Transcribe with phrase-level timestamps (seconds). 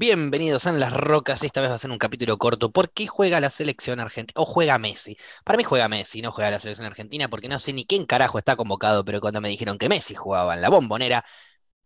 [0.00, 1.44] Bienvenidos a En las Rocas.
[1.44, 2.72] Esta vez va a ser un capítulo corto.
[2.72, 4.40] ¿Por qué juega la selección argentina?
[4.40, 5.18] O juega Messi.
[5.44, 8.38] Para mí juega Messi, no juega la selección argentina, porque no sé ni quién carajo
[8.38, 11.22] está convocado, pero cuando me dijeron que Messi jugaba en la bombonera,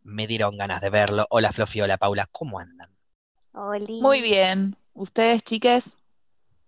[0.04, 1.27] me dieron ganas de verlo.
[1.29, 2.88] Hola Fluffy, hola Paula, ¿cómo andan?
[3.50, 4.01] Oli.
[4.01, 4.76] Muy bien.
[4.92, 5.96] ¿Ustedes, chiques?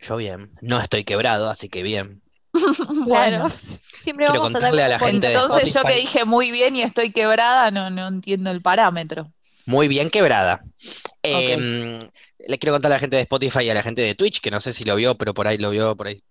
[0.00, 0.50] Yo bien.
[0.62, 2.22] No estoy quebrado, así que bien.
[3.06, 3.48] Claro.
[3.50, 6.50] Siempre Quiero vamos a contarle a la dar gente de Entonces yo que dije muy
[6.50, 9.32] bien y estoy quebrada, no, no entiendo el parámetro.
[9.66, 10.64] Muy bien quebrada.
[11.22, 11.98] Eh,
[12.46, 14.50] le quiero contar a la gente de Spotify y a la gente de Twitch, que
[14.50, 16.22] no sé si lo vio, pero por ahí lo vio, por ahí.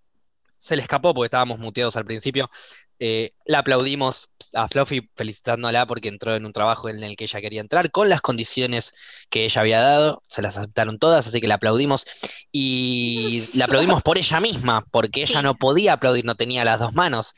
[0.58, 2.50] Se le escapó porque estábamos muteados al principio.
[2.98, 7.42] Eh, la aplaudimos a Fluffy felicitándola porque entró en un trabajo en el que ella
[7.42, 8.94] quería entrar con las condiciones
[9.30, 10.24] que ella había dado.
[10.28, 12.06] Se las aceptaron todas, así que la aplaudimos.
[12.54, 16.94] Y la aplaudimos por ella misma, porque ella no podía aplaudir, no tenía las dos
[16.94, 17.36] manos.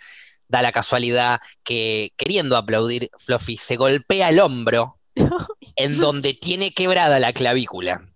[0.47, 4.97] Da la casualidad que queriendo aplaudir, Fluffy se golpea el hombro
[5.77, 8.09] en donde tiene quebrada la clavícula.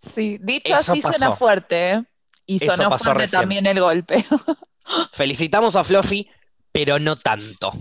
[0.00, 2.04] Sí, dicho Eso así suena fuerte, ¿eh?
[2.46, 3.40] Y Eso sonó fuerte recién.
[3.40, 4.24] también el golpe.
[5.12, 6.30] Felicitamos a Fluffy,
[6.70, 7.72] pero no tanto.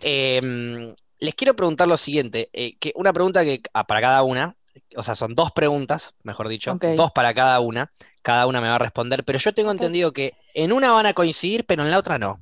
[0.00, 4.56] Em, les quiero preguntar lo siguiente, eh, que una pregunta que ah, para cada una,
[4.96, 8.74] o sea, son dos preguntas, mejor dicho, dos para cada una, cada una me va
[8.74, 11.98] a responder, pero yo tengo entendido que en una van a coincidir, pero en la
[11.98, 12.40] otra no.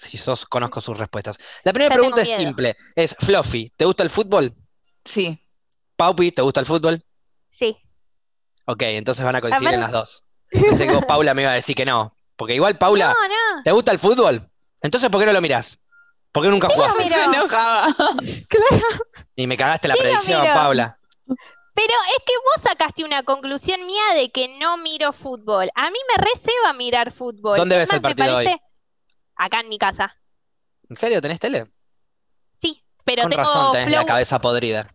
[0.00, 1.38] Si sos, conozco sus respuestas.
[1.64, 2.40] La primera Ya pregunta es miedo.
[2.40, 4.54] simple, es Fluffy, ¿te gusta el fútbol?
[5.04, 5.40] Sí.
[5.96, 7.02] Paupi, ¿te gusta el fútbol?
[7.50, 7.76] Sí.
[8.66, 10.22] Ok, entonces van a coincidir en las dos.
[10.50, 12.14] Pensé que vos, Paula me iba a decir que no.
[12.36, 13.62] Porque igual, Paula, No, no.
[13.64, 14.48] ¿te gusta el fútbol?
[14.80, 15.82] Entonces, ¿por qué no lo mirás?
[16.30, 16.94] ¿Por qué nunca jugás?
[16.96, 17.16] miro.
[17.16, 17.86] Se enojaba.
[19.34, 20.46] Y me cagaste la Sí predicción.
[20.54, 20.98] Paula.
[21.26, 25.70] Pero es que vos sacaste una conclusión mía de que no miro fútbol.
[25.74, 27.56] A mí me receba mirar fútbol.
[27.56, 28.46] ¿Dónde Es ves el me partido hoy?
[29.38, 30.14] Acá en mi casa.
[30.90, 31.20] ¿En serio?
[31.22, 31.66] ¿Tenés tele?
[32.60, 34.06] Sí, pero Con tengo razón tenés la flow.
[34.06, 34.94] cabeza podrida.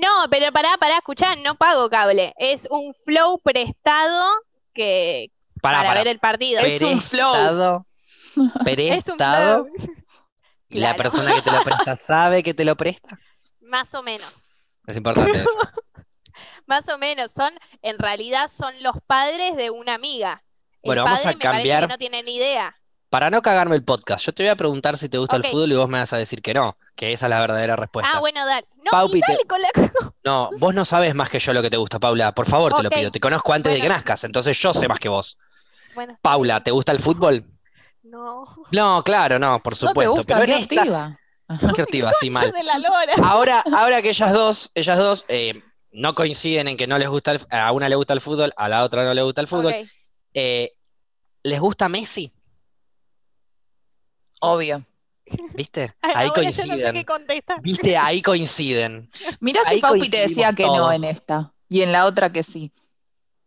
[0.00, 2.32] No, pero pará, pará, escuchá, no pago cable.
[2.36, 4.30] Es un flow prestado
[4.72, 6.00] que Pará, para pará.
[6.00, 6.60] ver el partido.
[6.60, 7.32] Es un flow.
[7.32, 7.86] Prestado.
[8.36, 8.50] Es un
[9.16, 9.64] Prestado.
[9.66, 9.94] flow.
[10.68, 13.18] Y la persona que te lo presta sabe que te lo presta.
[13.60, 14.34] Más o menos.
[14.86, 15.48] Es importante eso.
[16.66, 17.32] Más o menos.
[17.32, 20.44] Son, en realidad son los padres de una amiga.
[20.82, 21.82] El Bueno, vamos padre a me cambiar.
[21.82, 22.76] que no tiene ni idea.
[23.10, 25.72] Para no cagarme el podcast, yo te voy a preguntar si te gusta el fútbol
[25.72, 28.08] y vos me vas a decir que no, que esa es la verdadera respuesta.
[28.14, 28.66] Ah, bueno, dale.
[28.84, 29.68] No, Paupi, y te- dale con la...
[30.24, 32.32] No, vos no sabes más que yo lo que te gusta, Paula.
[32.32, 33.10] Por favor, te lo pido.
[33.10, 35.38] Te conozco antes de que nazcas, entonces yo sé más que vos.
[35.94, 37.44] Bueno, Paula, ¿te gusta el fútbol?
[38.04, 38.44] no.
[38.70, 40.12] No, claro, no, por ¿No te supuesto.
[40.12, 40.34] gusta?
[40.38, 41.18] Pero Qué esta, activa.
[41.74, 42.52] qué activa, sí, mal.
[42.52, 43.14] de la lora.
[43.24, 45.60] Ahora, ahora que ellas dos, ellas dos eh,
[45.90, 48.68] no coinciden en que no les gusta el- a una le gusta el fútbol, a
[48.68, 49.74] la otra no le gusta el fútbol,
[50.34, 50.70] eh,
[51.42, 52.32] ¿les gusta Messi?
[54.40, 54.84] Obvio.
[55.54, 55.94] ¿Viste?
[56.02, 57.46] Ahí ahora yo no sé qué coinciden.
[57.62, 57.96] ¿Viste?
[57.96, 59.08] Ahí coinciden.
[59.38, 61.52] Mirá si Ahí Paupi te decía que no en esta.
[61.68, 62.72] Y en la otra que sí.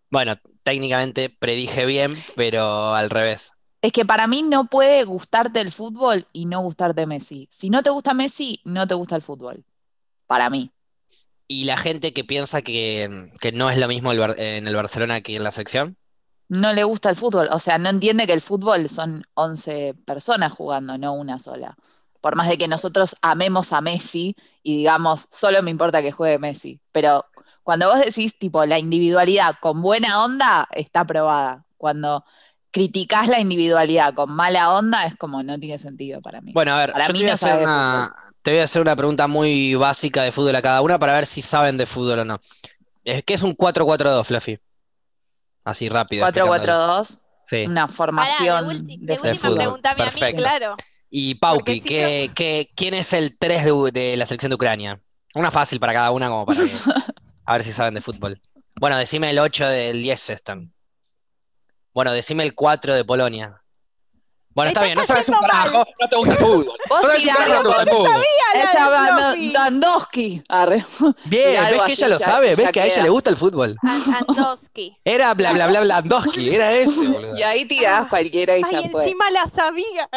[0.09, 3.53] Bueno, técnicamente predije bien, pero al revés.
[3.81, 7.49] Es que para mí no puede gustarte el fútbol y no gustarte Messi.
[7.51, 9.65] Si no te gusta Messi, no te gusta el fútbol.
[10.25, 10.71] Para mí.
[11.49, 15.19] ¿Y la gente que piensa que, que no es lo mismo el en el Barcelona
[15.19, 15.97] que en la sección?
[16.53, 17.49] No le gusta el fútbol.
[17.51, 21.75] O sea, no entiende que el fútbol son 11 personas jugando, no una sola.
[22.21, 26.37] Por más de que nosotros amemos a Messi y digamos, solo me importa que juegue
[26.37, 26.79] Messi.
[26.91, 27.25] Pero
[27.63, 31.65] cuando vos decís, tipo, la individualidad con buena onda, está aprobada.
[31.77, 32.23] Cuando
[32.69, 36.53] criticás la individualidad con mala onda, es como no tiene sentido para mí.
[36.53, 38.81] Bueno, a ver, Para yo mí te voy no hacer una, te voy a hacer
[38.81, 42.19] una pregunta muy básica de fútbol a cada una para ver si saben de fútbol
[42.19, 42.39] o no.
[43.03, 44.59] Es que es un 4-4-2, Fluffy.
[45.63, 46.25] Así rápido.
[46.27, 46.61] explicándolo.
[46.63, 47.19] 4-4-2,
[47.49, 47.65] Sí.
[47.65, 49.57] una Pará, de, formación ulti- de de última fútbol.
[49.57, 50.41] pregúntame a mí, Perfecto.
[50.41, 50.75] claro.
[51.09, 54.99] Y Paupi, si ¿qué, qué- quién es el 3 de, de la selección de Ucrania?
[55.35, 56.63] Una fácil para cada una, como para que-
[57.45, 58.41] a ver si saben de fútbol.
[58.79, 60.73] Bueno, decime el 8 del 10 Eston.
[61.93, 63.61] Bueno, decime el 4 de Polonia.
[64.55, 65.49] Bueno, está bien, no sabes un mal.
[65.49, 66.65] carajo, no te gusta el fútbol.
[66.89, 69.53] Vos No tiralo no te gusta el.
[69.53, 70.43] Dandowski.
[70.49, 70.85] Arre.
[71.25, 73.75] Bien, ves que ella lo sabe, ves que a ella le gusta el fútbol.
[73.81, 74.97] An- Andowski.
[75.05, 77.37] Era bla bla bla Blandowski, era boludo.
[77.37, 79.03] Y ahí tirás cualquiera y Ay, ya fue.
[79.03, 80.09] encima la sabía.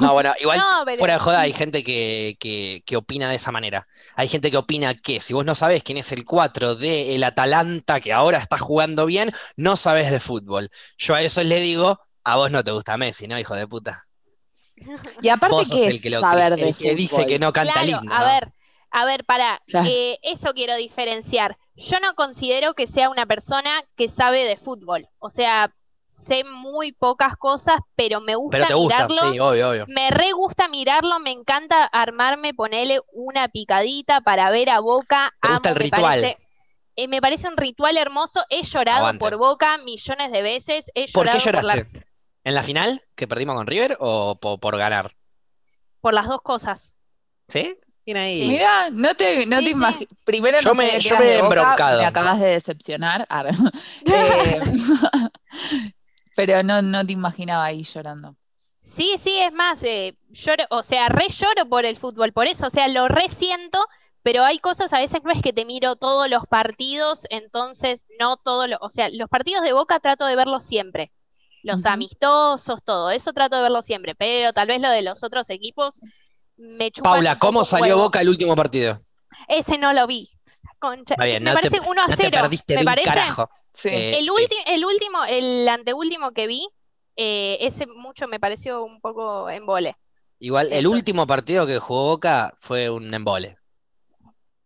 [0.00, 3.36] No, bueno, igual No, pero fuera de joda hay gente que, que, que opina de
[3.36, 3.86] esa manera.
[4.16, 8.00] Hay gente que opina que si vos no sabés quién es el 4 del Atalanta
[8.00, 10.70] que ahora está jugando bien, no sabés de fútbol.
[10.98, 14.04] Yo a eso le digo, a vos no te gusta Messi, ¿no, hijo de puta?
[15.20, 17.26] Y aparte, ¿qué el es que lo saber el de que dice fútbol?
[17.26, 18.26] que no canta Claro, el himno, a ¿no?
[18.26, 18.52] ver,
[18.90, 19.84] a ver, para, Ya.
[20.22, 21.56] eso quiero diferenciar.
[21.76, 25.08] Yo no considero que sea una persona que sabe de fútbol.
[25.18, 25.72] O sea,
[26.06, 29.32] sé muy pocas cosas, pero me gusta Pero te gusta, mirarlo.
[29.32, 29.84] sí, obvio, obvio.
[29.88, 35.32] Me re gusta mirarlo, me encanta armarme, ponerle una picadita para ver a Boca.
[35.40, 36.02] Te gusta el me ritual.
[36.20, 36.38] parece-
[36.96, 38.42] eh, me parece un ritual hermoso.
[38.50, 39.24] He llorado Aguante.
[39.24, 40.90] por Boca millones de veces.
[40.94, 42.06] He ¿Por qué llorado por, la- lloraste?
[42.44, 45.12] ¿En la final que perdimos con River o po- por, ganar?
[46.00, 46.94] por las dos cosas.
[47.48, 47.76] ¿Sí?
[48.04, 48.48] Tiene ahí.
[48.48, 49.76] Mira, no te, no Sí, te sí.
[49.76, 52.00] imagi- Primero Yo no me- yo me he Boca, embroncado.
[52.00, 53.24] me acabas de decepcionar.
[53.30, 53.48] Ar.
[54.04, 54.60] Eh,
[56.36, 58.36] pero no, no te imaginaba ahí llorando.
[58.80, 62.66] Sí, sí, es más, eh, lloro, o sea, re lloro por el fútbol, por eso,
[62.66, 63.78] o sea, lo resiento,
[64.22, 68.36] pero hay cosas, a veces no es que te miro todos los partidos, entonces no
[68.36, 71.10] todos los, o sea, los partidos de Boca trato de verlos siempre,
[71.62, 71.88] los Ujú.
[71.88, 76.00] amistosos, todo, eso trato de verlo siempre, pero tal vez lo de los otros equipos
[76.56, 77.98] me chupan Paula, un poco ¿cómo salió.
[77.98, 79.00] Boca el último partido?
[79.48, 80.30] Ese no lo vi.
[80.78, 82.82] Concha, Está bien, me no te, parece 1 a no te 0, perdiste me de
[82.82, 83.08] un parece.
[83.08, 83.50] carajo.
[83.72, 83.88] Sí.
[83.88, 84.56] Eh, El, sí.
[84.66, 86.68] el último, el anteúltimo que vi,
[87.16, 89.96] eh, ese mucho me pareció un poco embole.
[90.40, 93.56] Igual, el último partido que jugó Boca fue un embole.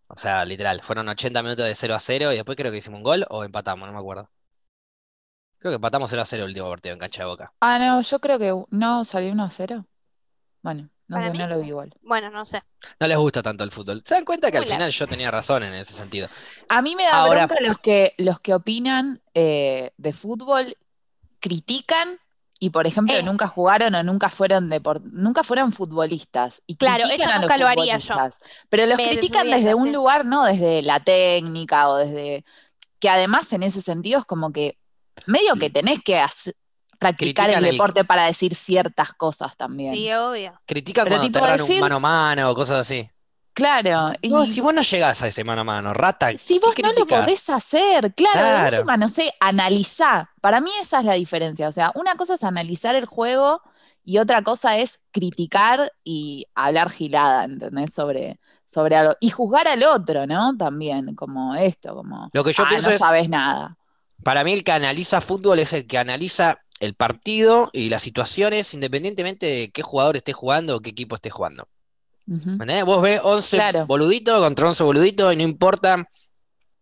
[0.08, 2.98] O sea, literal, fueron 80 minutos de 0 a 0 y después creo que hicimos
[2.98, 4.30] un gol o empatamos, no me acuerdo.
[5.58, 7.52] Creo que empatamos 0 a 0 el último partido en cancha de Boca.
[7.60, 9.86] Ah, no, yo creo que no salió 1 a 0.
[10.62, 11.94] Bueno, no Para sé, mí- no lo vi igual.
[12.02, 12.62] Bueno, no sé.
[13.00, 14.02] No les gusta tanto el fútbol.
[14.04, 16.28] ¿Se dan cuenta que al final yo tenía razón en ese sentido?
[16.68, 20.76] A mí me da Ahora- bronca los que, los que opinan eh, de fútbol,
[21.40, 22.18] critican
[22.58, 23.22] y, por ejemplo, Eh.
[23.22, 26.62] nunca jugaron o nunca fueron depor- nunca fueron futbolistas.
[26.66, 28.14] Y Claro, critican eso a los nunca lo haría yo.
[28.70, 30.44] Pero los Me critican desde un lugar, ¿no?
[30.44, 32.44] Desde la técnica o desde.
[32.98, 34.78] Que además, en ese sentido, es como que
[35.26, 36.54] medio que tenés que hacer-
[36.98, 39.94] practicar el Critican el- deporte para decir ciertas cosas también.
[39.94, 40.58] Sí, obvio.
[40.66, 43.08] Critican Pero cuando te decir- un mano a mano o cosas así.
[43.52, 44.12] Claro.
[44.20, 46.74] y- No, si vos no llegás a ese mano a mano, rata, Si ¿qué vos
[46.82, 48.76] no lo podés hacer, claro, de Claro.
[48.78, 50.30] última, no sé, analizá.
[50.42, 51.66] Para mí esa es la diferencia.
[51.68, 53.62] O sea, una cosa es analizar el juego
[54.04, 57.92] y otra cosa es criticar y hablar gilada, ¿entendés?
[57.94, 59.14] Sobre, sobre algo.
[59.20, 60.54] Y juzgar al otro, ¿no?
[60.56, 63.76] También, como esto, como, Lo que yo ah, pienso no es- sabes nada.
[64.22, 68.74] Para mí el que analiza fútbol es el que analiza el partido y las situaciones
[68.74, 71.68] independientemente de qué jugador esté jugando o qué equipo esté jugando.
[72.58, 72.84] ¿Me entendés?
[72.84, 73.86] Vos ves 11 Claro.
[73.86, 76.08] boluditos contra 11 boluditos y no importa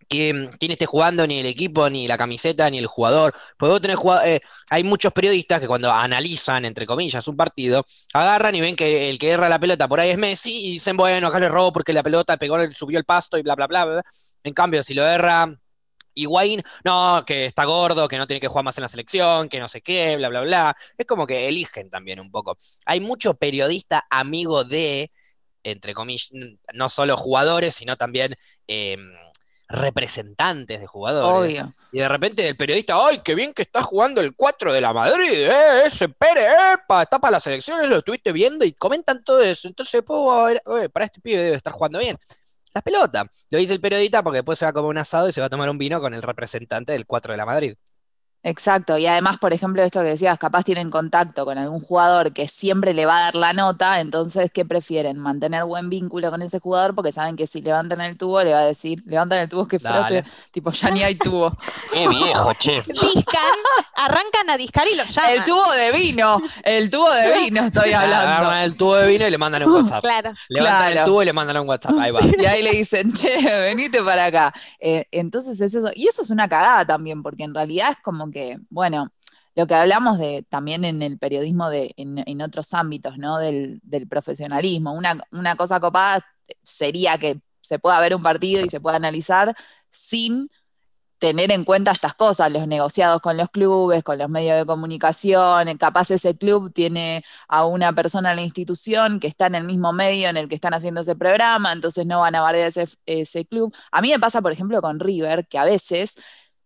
[0.09, 3.35] quién, quién esté jugando, ni el equipo, ni la camiseta, ni el jugador.
[3.59, 4.41] Porque vos tenés eh,
[4.71, 9.19] hay muchos periodistas que cuando analizan, entre comillas, un partido, agarran y ven que el
[9.19, 11.93] que erra la pelota por ahí es Messi y dicen, bueno, acá le robo porque
[11.93, 14.03] la pelota pegó, subió el pasto y bla, bla, bla, bla.
[14.45, 15.49] En cambio, si lo erra
[16.15, 19.61] Higuaín, no, que está gordo, que no tiene que jugar más en la selección, que
[19.61, 20.77] no sé qué, bla, bla, bla.
[20.97, 22.57] Es como que eligen también un poco.
[22.87, 25.11] Hay mucho periodista amigo de,
[25.63, 26.31] entre comillas,
[26.73, 28.37] no solo jugadores, sino también
[28.69, 28.97] eh,
[29.69, 31.51] representantes de jugadores.
[31.51, 31.75] Obvio.
[31.93, 34.93] Y de repente el periodista, ¡ay, qué bien que está jugando el 4 de la
[34.93, 35.31] Madrid!
[35.31, 37.03] ¡Eh, ese Pérez, epa!
[37.03, 39.69] Está para las selecciones, lo estuviste viendo y comentan todo eso.
[39.69, 42.19] Entonces, oye, para este pibe debe estar jugando bien.
[42.75, 43.31] La pelota.
[43.51, 45.47] Lo dice el periodista porque después se va a comer un asado y se va
[45.47, 47.77] a tomar un vino con el representante del 4 de la Madrid.
[48.47, 52.47] Exacto, y además, por ejemplo, esto que decías, capaz tienen contacto con algún jugador que
[52.47, 55.19] siempre le va a dar la nota, entonces, ¿qué prefieren?
[55.19, 58.59] Mantener buen vínculo con ese jugador porque saben que si levantan el tubo le va
[58.61, 60.29] a decir, levantan el tubo, qué frase, Dale.
[60.51, 61.57] tipo, ya ni hay tubo.
[61.95, 62.83] ¡Qué viejo, che!
[62.87, 63.53] Discan,
[63.97, 65.31] arrancan a discar y lo llaman.
[65.33, 68.17] El tubo de vino, el tubo de vino estoy hablando.
[68.47, 70.03] Agarran el tubo de vino y le mandan un WhatsApp.
[70.15, 70.33] Claro.
[70.51, 71.01] Levantan Claro.
[71.01, 71.95] el tubo y le mandan un WhatsApp.
[71.99, 72.21] Ahí va.
[72.39, 74.53] Y ahí le dicen, che, venite para acá.
[74.79, 75.91] Eh, entonces es eso.
[75.95, 78.34] Y eso es una cagada también, porque en realidad es como que,
[78.71, 79.11] bueno,
[79.55, 83.39] lo que hablamos de también en el periodismo de, en, otros ámbitos, ¿no?
[83.39, 84.93] Del, profesionalismo.
[84.93, 86.25] Una, cosa copada
[86.63, 89.55] sería que se pueda ver un partido y se pueda analizar
[89.91, 90.51] sin
[91.19, 95.69] tener en cuenta estas cosas, los negociados con los clubes, con los medios de comunicación,
[95.69, 99.65] eh, capaz ese club tiene a una persona en la institución que está en el
[99.65, 102.73] mismo medio en el que están haciendo ese programa, entonces no van a bardear
[103.07, 103.75] ese club.
[103.93, 106.15] A mí me pasa, por ejemplo, con River, que a veces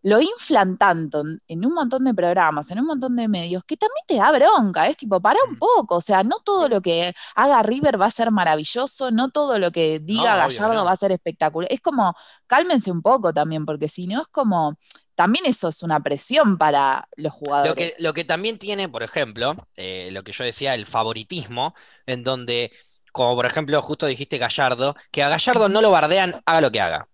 [0.02, 4.04] lo inflan tanto en- un montón de programas, en un montón de medios, que también
[4.06, 5.58] te da bronca, es tipo, para un Mm.
[5.58, 9.58] poco, o sea, no todo lo que haga River va a ser maravilloso, no todo
[9.58, 10.84] lo que diga No, obvio Gallardo no.
[10.84, 11.70] va a ser espectacular.
[11.72, 12.14] Es como,
[12.46, 14.76] cálmense un poco también, porque si no es como,
[15.14, 17.70] también eso es una presión para los jugadores.
[17.70, 21.74] Lo que, lo que también tiene, por ejemplo, eh, lo que yo decía, el favoritismo,
[22.06, 22.72] en donde,
[23.12, 26.80] como por ejemplo, justo dijiste Gallardo, que a Gallardo no lo bardean, haga lo que
[26.80, 27.08] haga.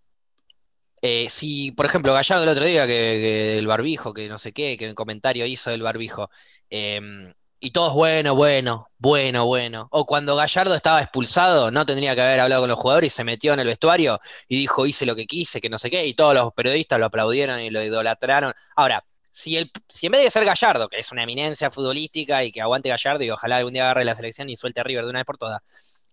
[1.06, 4.78] Eh, si, por ejemplo, Gallardo el otro día, que, el barbijo, que no sé qué,
[4.78, 6.30] que el comentario hizo del barbijo,
[6.70, 9.88] em, y todos, bueno, bueno, bueno, bueno.
[9.90, 13.24] O cuando Gallardo estaba expulsado, no tendría que haber hablado con los jugadores y se
[13.24, 14.18] metió en el vestuario
[14.48, 17.06] y dijo, hice lo que quise, que no sé qué, y todos los periodistas lo
[17.06, 18.54] aplaudieron y lo idolatraron.
[18.74, 22.52] Ahora, si, el, si en vez de ser Gallardo, que es una eminencia futbolística y
[22.52, 25.10] que aguante Gallardo y ojalá algún día agarre la selección y suelte a River de
[25.10, 25.60] una vez por todas,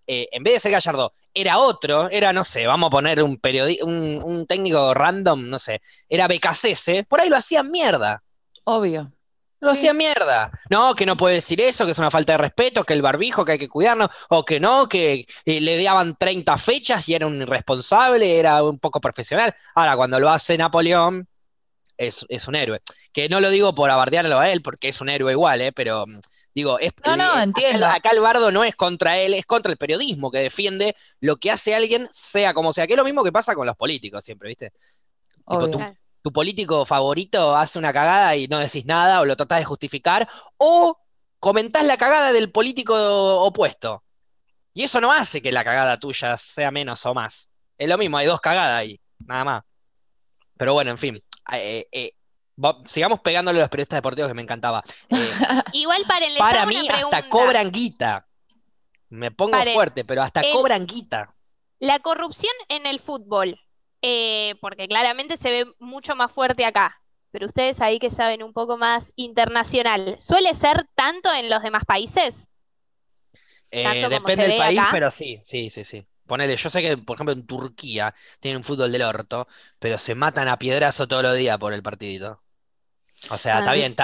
[0.08, 3.40] eh, en vez de ser Gallardo, era otro, era, no sé, vamos a poner un,
[3.84, 8.24] un, un técnico random, no sé, era BKCS, por ahí lo hacían mierda.
[8.64, 9.12] Obvio.
[9.62, 10.52] Lo hacía mierda.
[10.72, 13.46] No, que no puede decir eso, que es una falta de respeto, que el barbijo,
[13.46, 17.28] que hay que cuidarnos, o que no, que eh, le daban 30 fechas y era
[17.28, 19.56] un irresponsable, era un poco profesional.
[19.76, 21.28] Ahora, cuando lo hace Napoleón,
[21.98, 22.82] es, un héroe.
[23.14, 25.72] Que no lo digo por abardearlo a él, porque es un héroe igual, ¿eh?
[25.72, 26.20] pero mm,
[26.54, 27.86] digo, es, no, no, entiendo.
[27.86, 31.52] Acá, el bardo no es contra él, es contra el periodismo que defiende lo que
[31.52, 34.50] hace alguien, sea como sea, que es lo mismo que pasa con los políticos siempre,
[34.50, 34.72] ¿viste?
[36.22, 40.30] tu político favorito hace una cagada y no decís nada o lo tratás de justificar,
[40.58, 41.00] o
[41.40, 44.04] comentás la cagada del político opuesto.
[44.74, 47.52] Y eso no hace que la cagada tuya sea menos o más.
[47.78, 49.64] Es lo mismo, hay dos cagadas ahí, nada más.
[50.58, 51.24] Pero bueno, en fin.
[51.54, 52.14] Eh, eh,
[52.86, 54.84] sigamos pegándole a los periodistas deportivos que me encantaba.
[55.10, 55.16] Eh,
[55.74, 58.28] Igual para, para mí hasta cobran guita.
[59.10, 61.36] Me pongo fuerte, pero hasta cobran guita.
[61.80, 63.60] La corrupción en el fútbol
[64.02, 66.98] eh, porque claramente se ve mucho más fuerte acá.
[67.32, 71.86] Pero ustedes ahí que saben un poco más internacional, ¿suele ser tanto en los demás
[71.86, 72.48] países?
[73.70, 76.06] Eh, depende del país, pero sí, sí, sí, sí.
[76.26, 79.48] Ponele, yo sé que, por ejemplo, en Turquía tienen un fútbol del orto,
[79.80, 82.42] pero se matan a piedrazo todos los días por el partidito.
[83.30, 83.96] O sea, está bien,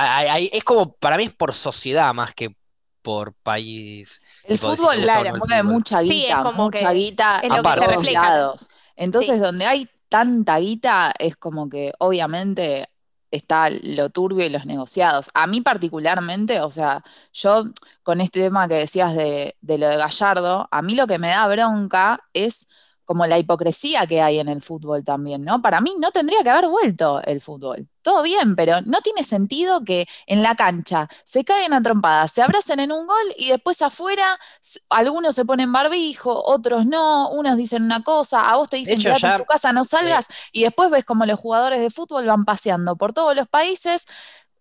[0.51, 2.55] es como, para mí es por sociedad más que
[3.01, 4.21] por país.
[4.43, 8.67] El fútbol, claro, mueve mucha guita, mucha guita a todos lados.
[8.95, 12.89] Entonces, donde hay tanta guita, es como que obviamente
[13.31, 15.29] está lo turbio y los negociados.
[15.33, 17.65] A mí particularmente, o sea, yo
[18.03, 21.29] con este tema que decías de, de lo de Gallardo, a mí lo que me
[21.29, 22.67] da bronca es
[23.05, 25.61] como la hipocresía que hay en el fútbol también, ¿no?
[25.61, 27.87] Para mí no tendría que haber vuelto el fútbol.
[28.07, 32.41] Todo bien, pero no tiene sentido que en la cancha se caigan a trompadas, se
[32.41, 34.39] abracen en un gol y después afuera
[34.87, 39.09] algunos se ponen barbijo, otros no, unos dicen una cosa, a vos te dicen que
[39.09, 42.95] en tu casa no salgas y después ves como los jugadores de fútbol van paseando
[42.95, 44.05] por todos los países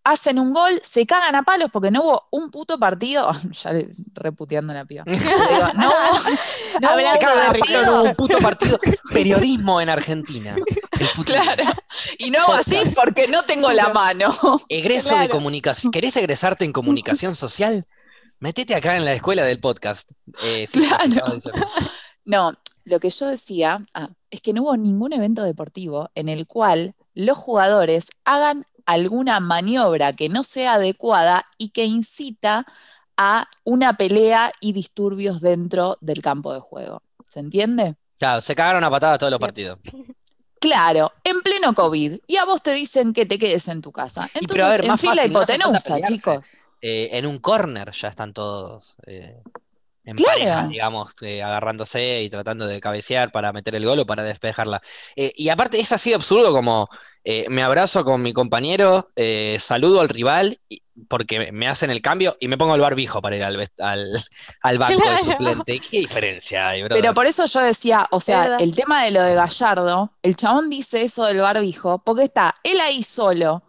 [0.07, 3.31] hacen un gol, se cagan a palos porque no hubo un puto partido.
[3.53, 3.73] ya
[4.15, 5.05] reputeando la piba.
[5.75, 5.93] no,
[6.81, 6.97] no
[7.93, 8.79] hubo un puto partido.
[9.13, 10.57] Periodismo en Argentina.
[11.25, 11.65] Claro.
[12.19, 14.31] Y no hago así porque no tengo la mano.
[14.69, 15.93] Egreso de comunicación.
[15.93, 17.87] ¿Querés egresarte en comunicación social?
[18.39, 20.11] Métete acá en la escuela del podcast.
[20.43, 21.39] Eh, claro.
[22.25, 22.53] No,
[22.85, 26.95] lo que yo decía ah, es que no hubo ningún evento deportivo en el cual
[27.15, 32.67] los jugadores hagan alguna maniobra que no sea adecuada y que incita
[33.17, 37.03] a una pelea y disturbios dentro del campo de juego.
[37.29, 37.97] ¿Se entiende?
[38.19, 39.79] Claro, se cagaron a patadas todos los partidos.
[40.67, 42.19] Claro, en pleno COVID.
[42.27, 44.29] Y a vos te dicen que te quedes en tu casa.
[44.35, 46.45] Entonces, a ver, en fila hipotenusa, chicos.
[46.81, 49.41] Eh, en un corner ya están todos eh,
[50.05, 54.25] en pareja, digamos, eh, agarrándose y tratando de cabecear para meter el gol o para
[54.25, 54.83] despejarla.
[55.15, 56.91] y aparte es así de absurdo como
[57.29, 60.61] eh, me abrazo con mi compañero, eh, saludo al rival
[61.09, 63.69] porque me hacen el cambio y me pongo el barbijo para ir al,
[64.63, 65.81] al, banco de suplente.
[65.81, 66.95] ¿Qué diferencia hay, bro?
[66.95, 70.71] Pero por eso yo decía, o sea, el tema de lo de Gallardo, el chabón
[70.71, 73.65] dice eso del barbijo porque está él ahí solo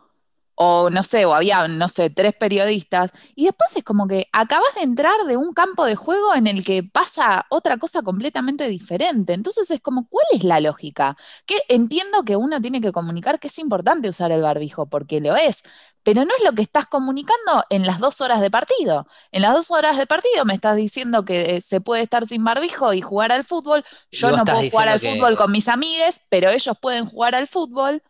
[0.59, 4.73] o no sé, o había, no sé, tres periodistas, y después es como que acabas
[4.75, 9.33] de entrar de un campo de juego en el que pasa otra cosa completamente diferente.
[9.33, 11.15] Entonces es como, ¿cuál es la lógica?
[11.45, 15.35] Que entiendo que uno tiene que comunicar que es importante usar el barbijo, porque lo
[15.35, 15.61] es,
[16.01, 19.07] pero no es lo que estás comunicando en las dos horas de partido.
[19.31, 22.43] En las dos horas de partido me estás diciendo que eh, se puede estar sin
[22.43, 23.85] barbijo y jugar al fútbol.
[24.11, 28.01] Yo no puedo jugar al fútbol con mis amigues, pero ellos pueden jugar al fútbol.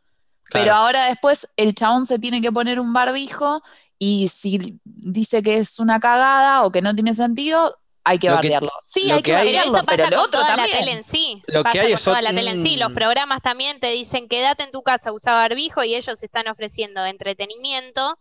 [0.51, 3.61] Pero ahora después el chabón se tiene que poner un barbijo
[3.99, 8.71] y si dice que es una cagada o que no tiene sentido, hay que bardearlo.
[8.83, 10.69] Sí, hay que, bardearlo, pero lo otro también.
[10.71, 11.41] La tele en sí.
[11.47, 12.77] Lo que hay es toda la tele en sí.
[12.77, 17.05] Los programas también te dicen quédate en tu casa, usa barbijo y ellos están ofreciendo
[17.05, 18.17] entretenimiento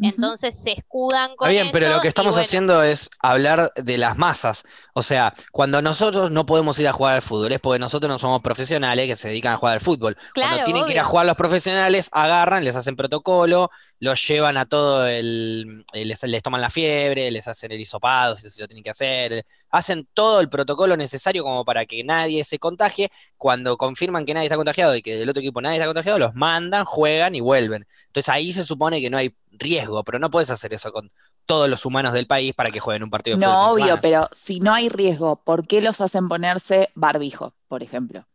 [0.00, 1.48] entonces se escudan con.
[1.48, 4.64] Está bien, pero lo que estamos haciendo es hablar de las masas.
[4.94, 8.18] O sea, cuando nosotros no podemos ir a jugar al fútbol, es porque nosotros no
[8.18, 10.16] somos profesionales que se dedican a jugar al fútbol.
[10.34, 14.66] cuando tienen que ir a jugar los profesionales, agarran, les hacen protocolo, los llevan a
[14.66, 15.84] todo el.
[15.92, 19.44] Eh, les, les toman la fiebre, les hacen el hisopado, si lo tienen que hacer.
[19.70, 23.10] Hacen todo el protocolo necesario como para que nadie se contagie.
[23.36, 26.34] Cuando confirman que nadie está contagiado y que del otro equipo nadie está contagiado, los
[26.34, 27.86] mandan, juegan y vuelven.
[28.06, 31.10] Entonces ahí se supone que no hay riesgo, pero no puedes hacer eso con
[31.46, 34.60] todos los humanos del país para que jueguen un partido de No, obvio, pero si
[34.60, 38.26] no hay riesgo, ¿por qué los hacen ponerse barbijo, por ejemplo?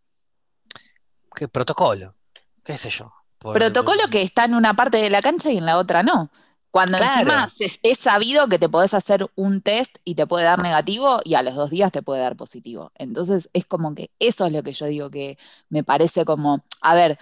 [1.36, 2.16] ¿Qué protocolo?
[2.64, 3.14] ¿Qué sé yo?
[3.52, 6.30] Protocolo que está en una parte de la cancha y en la otra no.
[6.72, 7.32] Cuando Claro.
[7.32, 11.22] encima es, es sabido que te podés hacer un test y te puede dar negativo
[11.24, 12.92] y a los dos días te puede dar positivo.
[12.96, 15.38] Entonces es como que eso es lo que yo digo que
[15.70, 17.18] me parece como, a ver,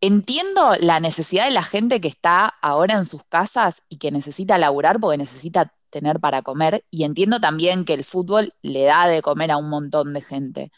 [0.00, 4.58] entiendo la necesidad de la gente que está ahora en sus casas y que necesita
[4.58, 9.22] laburar porque necesita tener para comer y entiendo también que el fútbol le da de
[9.22, 10.72] comer a un montón de gente.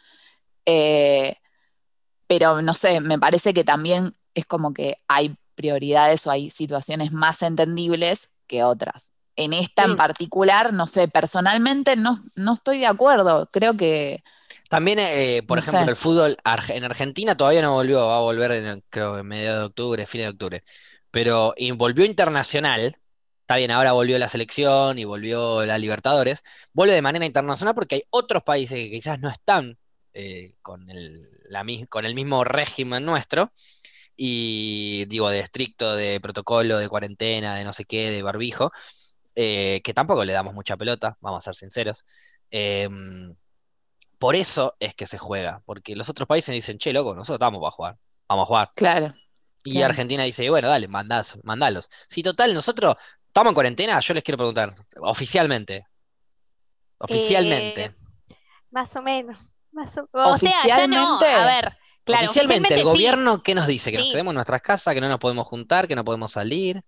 [0.66, 1.36] Eh,
[2.26, 7.12] pero no sé, me parece que también es como que hay prioridades o hay situaciones
[7.12, 9.10] más entendibles que otras.
[9.36, 13.48] En esta en particular, no sé, personalmente no, no estoy de acuerdo.
[13.52, 14.22] Creo que
[14.70, 15.90] También, eh, por No ejemplo, sé.
[15.90, 16.38] el fútbol
[16.70, 20.26] en Argentina todavía no volvió, va a volver en, creo, en mediados de octubre, fines
[20.28, 20.64] de octubre.
[21.12, 22.96] Pero volvió internacional.
[23.42, 26.42] Está bien, ahora volvió la selección y volvió la Libertadores.
[26.72, 29.78] Vuelve de manera internacional porque hay otros países que quizás no están
[30.14, 33.52] eh, con el, la con el mismo régimen nuestro.
[34.16, 38.72] Y digo, de estricto, de protocolo, de cuarentena, de no sé qué, de barbijo,
[39.34, 42.04] eh, que tampoco le damos mucha pelota, vamos a ser sinceros.
[42.50, 43.34] Em,
[44.20, 47.58] por eso es que se juega, porque los otros países dicen, che, loco, nosotros estamos
[47.60, 47.96] para jugar,
[48.28, 48.70] vamos a jugar.
[48.76, 49.14] Claro.
[49.64, 49.86] Y Claro.
[49.90, 51.88] Argentina dice, bueno, dale, mandás, mandalos.
[52.08, 52.96] Si total, nosotros
[53.26, 55.86] estamos en cuarentena, yo les quiero preguntar, oficialmente,
[56.98, 57.94] oficialmente, Eh,
[58.70, 59.38] Más o menos.
[59.72, 61.16] Más o, o sea, ya no.
[61.16, 61.26] Oficialmente.
[61.32, 62.84] A ver, claro, oficialmente, el sí.
[62.84, 63.90] gobierno, ¿qué nos dice?
[63.90, 64.12] Que nos Sí.
[64.12, 66.82] quedemos en nuestras casas, que no nos podemos juntar, que no podemos salir.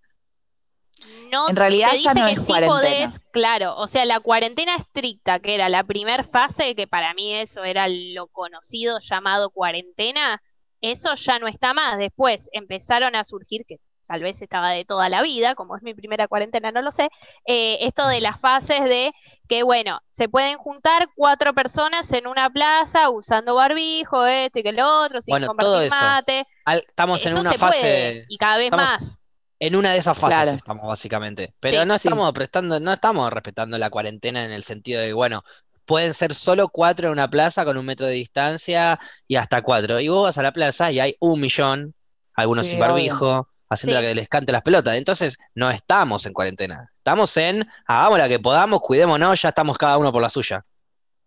[1.31, 2.73] No En realidad te ya no que es sí cuarentena.
[2.73, 7.33] podés, claro, o sea, la cuarentena estricta, que era la primer fase, que para mí
[7.35, 10.41] eso era lo conocido llamado cuarentena,
[10.81, 11.97] eso ya no está más.
[11.97, 15.93] Después empezaron a surgir, que tal vez estaba de toda la vida, como es mi
[15.93, 17.09] primera cuarentena, no lo sé,
[17.45, 19.13] eh, esto de las fases de
[19.47, 24.73] que, bueno, se pueden juntar cuatro personas en una plaza usando barbijo, esto y que
[24.73, 25.95] lo otro, sin Bueno, compartir todo eso.
[25.95, 26.45] mate.
[26.65, 29.19] Al- estamos en una se fase, puede, y cada vez estamos- más.
[29.59, 30.57] En una de esas fases Claro.
[30.57, 31.53] estamos básicamente.
[31.59, 32.07] Pero Sí, no sí.
[32.07, 35.43] estamos prestando, no estamos respetando la cuarentena en el sentido de, bueno,
[35.85, 39.99] pueden ser solo cuatro en una plaza con un metro de distancia y hasta cuatro.
[39.99, 41.93] Y vos vas a la plaza y hay un millón,
[42.35, 44.03] algunos Sí, sin barbijo, haciendo Sí.
[44.03, 44.95] la que les cante las pelotas.
[44.95, 46.89] Entonces, no estamos en cuarentena.
[46.95, 50.65] Estamos en, hagamos la que podamos, cuidémonos, ya estamos cada uno por la suya.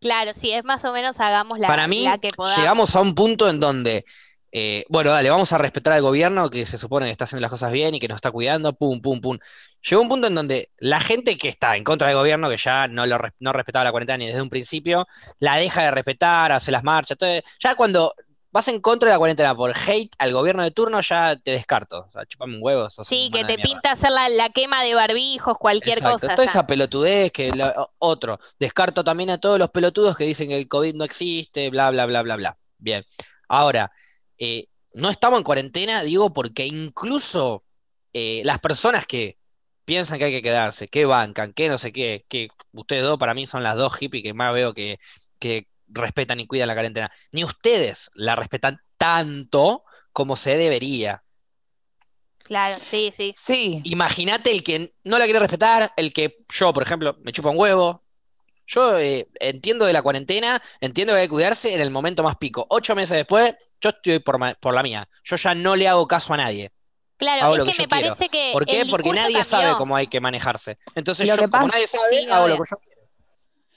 [0.01, 2.59] Claro, sí, es más o menos hagamos la, Para mí, la que podamos.
[2.59, 4.05] llegamos a un punto en donde,
[4.59, 7.51] eh, bueno, dale, vamos a respetar al gobierno que se supone que está haciendo las
[7.51, 9.39] cosas bien y que nos está cuidando, pum, pum, pum.
[9.89, 12.89] Llegó un punto en donde la gente que está en contra del gobierno, que ya
[12.89, 15.07] no, lo, no respetaba la cuarentena ni desde un principio,
[15.41, 17.19] la deja de respetar, hace las marchas.
[17.19, 18.15] todo- ya cuando
[18.51, 22.07] vas en contra de la cuarentena por hate al gobierno de turno, ya te descarto.
[22.09, 25.59] O sea, chupame un huevo, Sí, que te pinta hacer la, la quema de barbijos,
[25.59, 26.35] cualquier Exacto, cosa.
[26.35, 26.51] toda ya.
[26.53, 27.51] esa pelotudez que
[27.99, 31.91] otro, descarto también a todos los pelotudos que dicen que el COVID no existe, bla,
[31.91, 32.59] bla, bla, bla, bla.
[32.79, 33.05] Bien.
[33.49, 33.93] Ahora,
[34.39, 37.65] eh, no estamos en cuarentena, digo, porque incluso
[38.13, 39.39] eh, las personas que
[39.85, 43.35] piensan que hay que quedarse, que bancan, que no sé qué, que ustedes dos para
[43.35, 44.99] mí son las dos hippies que más veo que,
[45.39, 51.23] que respetan y cuidan la cuarentena, ni ustedes la respetan tanto como se debería.
[52.39, 53.33] Claro, sí, sí.
[53.35, 57.51] Sí, Imagínate el que no la quiere respetar, el que yo, por ejemplo, me chupa
[57.51, 58.03] un huevo.
[58.69, 62.37] Yo eh, entiendo de la cuarentena, entiendo que hay que cuidarse en el momento más
[62.37, 62.67] pico.
[62.71, 65.09] Ocho meses después, yo estoy por, por la mía.
[65.25, 66.73] Yo ya no le hago caso a nadie.
[67.19, 68.15] Claro, Hago es lo que que yo me quiero.
[68.15, 68.81] parece que ¿Por qué?
[68.83, 70.77] el Porque nadie sabe cómo hay que manejarse.
[70.95, 72.97] Entonces Lo yo, que como pasa- nadie sabe, Sí, hago lo que yo quiero.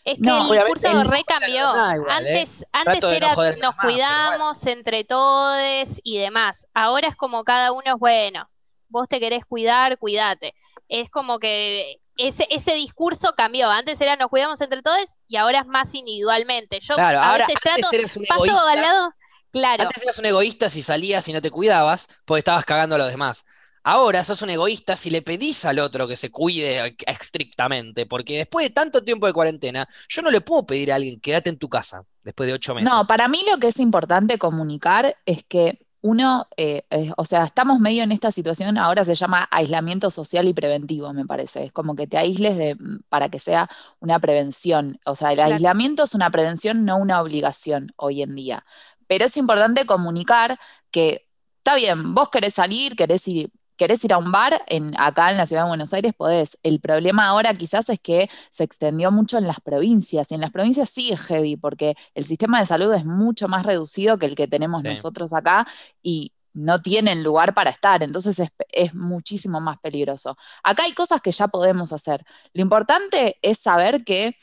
[0.05, 1.75] Es que No, el discurso recambió.
[1.75, 2.03] ¿eh?
[2.09, 3.37] Antes, antes no era nos
[3.75, 6.65] más, cuidamos entre todos y demás.
[6.73, 8.49] Ahora es como cada uno es bueno.
[8.87, 10.53] Vos te querés cuidar, cuídate.
[10.87, 13.69] Es como que ese, ese discurso cambió.
[13.69, 16.79] Antes era nos cuidamos entre todos y ahora es más individualmente.
[16.81, 17.87] Yo Claro, a ahora veces trato,
[18.27, 18.71] paso egoísta.
[18.71, 19.13] al lado,
[19.51, 19.83] claro.
[19.83, 23.09] Antes eras un egoísta si salías y no te cuidabas, porque estabas cagando a los
[23.09, 23.45] demás.
[23.83, 28.65] Ahora sos un egoísta si le pedís al otro que se cuide estrictamente, porque después
[28.65, 31.69] de tanto tiempo de cuarentena, yo no le puedo pedir a alguien quédate en tu
[31.69, 32.91] casa después de ocho meses.
[32.91, 37.43] No, para mí lo que es importante comunicar es que uno, eh, eh, o sea,
[37.43, 41.65] estamos medio en esta situación, ahora se llama aislamiento social y preventivo, me parece.
[41.65, 42.77] Es como que te aísles de,
[43.09, 44.97] para que sea una prevención.
[45.05, 45.55] O sea, el Claro.
[45.55, 48.65] aislamiento es una prevención, no una obligación hoy en día.
[49.09, 50.59] Pero es importante comunicar
[50.91, 53.49] que está bien, vos querés salir, querés ir.
[53.75, 56.11] ¿Querés ir a un bar en, acá en la ciudad de Buenos Aires?
[56.13, 56.57] Podés.
[56.63, 60.51] El problema ahora quizás es que se extendió mucho en las provincias y en las
[60.51, 64.35] provincias sí es heavy porque el sistema de salud es mucho más reducido que el
[64.35, 64.89] que tenemos Sí.
[64.89, 65.65] nosotros acá
[66.03, 70.35] y no tienen lugar para estar, entonces es, es muchísimo más peligroso.
[70.61, 72.25] Acá hay cosas que ya podemos hacer.
[72.51, 74.35] Lo importante es saber que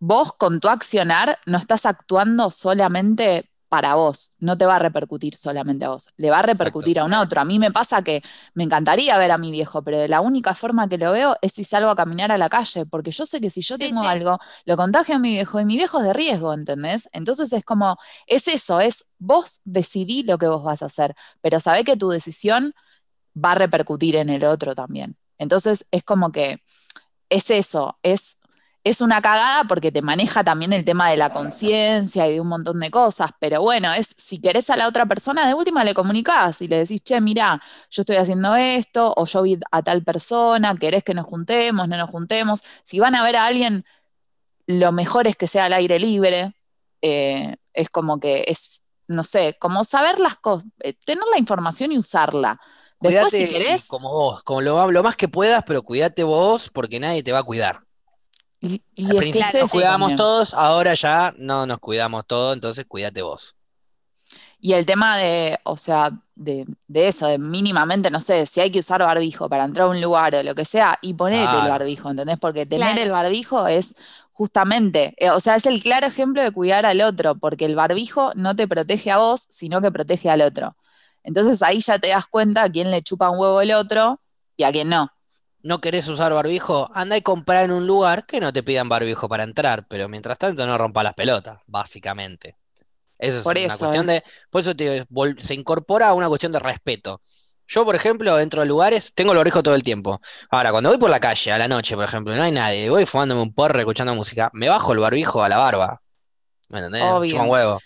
[0.00, 5.34] vos con tu accionar no estás actuando solamente para vos, no te va a repercutir
[5.34, 7.40] solamente a vos, le va a repercutir a un otro.
[7.40, 8.20] A mí me pasa que
[8.52, 11.64] me encantaría ver a mi viejo, pero la única forma que lo veo es si
[11.64, 14.76] salgo a caminar a la calle, porque yo sé que si yo tengo algo, lo
[14.76, 17.08] contagio a mi viejo y mi viejo es de riesgo, ¿entendés?
[17.12, 21.58] Entonces es como, es eso, es vos decidí lo que vos vas a hacer, pero
[21.58, 22.74] sabé que tu decisión
[23.34, 25.16] va a repercutir en el otro también.
[25.38, 26.62] Entonces es como que
[27.30, 28.36] es eso, es
[28.84, 32.48] es una cagada porque te maneja también el tema de la conciencia y de un
[32.48, 35.94] montón de cosas, pero bueno, es si querés a la otra persona, de última le
[35.94, 40.02] comunicás y le decís, che, mira, yo estoy haciendo esto, o yo vi a tal
[40.02, 42.62] persona, querés que nos juntemos, no nos juntemos.
[42.84, 43.84] Si van a ver a alguien,
[44.66, 46.56] lo mejor es que sea al aire libre,
[47.02, 51.92] eh, es como que es, no sé, como saber las cosas, eh, tener la información
[51.92, 52.60] y usarla.
[52.98, 53.86] Después, si querés.
[53.86, 57.40] Como vos, como lo, lo más que puedas, pero cuídate vos porque nadie te va
[57.40, 57.80] a cuidar.
[58.62, 63.56] Y, Al principio nos cuidábamos todos, ahora ya no nos cuidamos todos, entonces cuídate vos.
[64.60, 68.78] Y el tema de, o sea, de, eso, de mínimamente, no sé, si hay que
[68.78, 72.08] usar barbijo para entrar a un lugar o lo que sea, y ponete el barbijo,
[72.08, 72.38] ¿entendés?
[72.38, 73.96] Porque tener el barbijo es
[74.30, 78.30] justamente, eh, o sea, es el claro ejemplo de cuidar al otro, porque el barbijo
[78.36, 80.76] no te protege a vos, sino que protege al otro.
[81.24, 84.20] Entonces ahí ya te das cuenta a quién le chupa un huevo el otro
[84.56, 85.10] y a quién no
[85.62, 89.28] no querés usar barbijo, anda y comprar en un lugar que no te pidan barbijo
[89.28, 92.56] para entrar, pero mientras tanto no rompa las pelotas, básicamente.
[93.18, 94.24] Eso es una cuestión de.
[94.50, 94.72] Por eso
[95.38, 97.22] se incorpora a una cuestión de respeto.
[97.68, 100.20] Yo, por ejemplo, dentro de lugares, tengo el barbijo todo el tiempo.
[100.50, 103.06] Ahora, cuando voy por la calle a la noche, por ejemplo, no hay nadie, voy
[103.06, 106.02] fumándome un porro, escuchando música, me bajo el barbijo a la barba.
[106.68, 107.32] ¿Me entendés?
[107.34, 107.80] un huevo.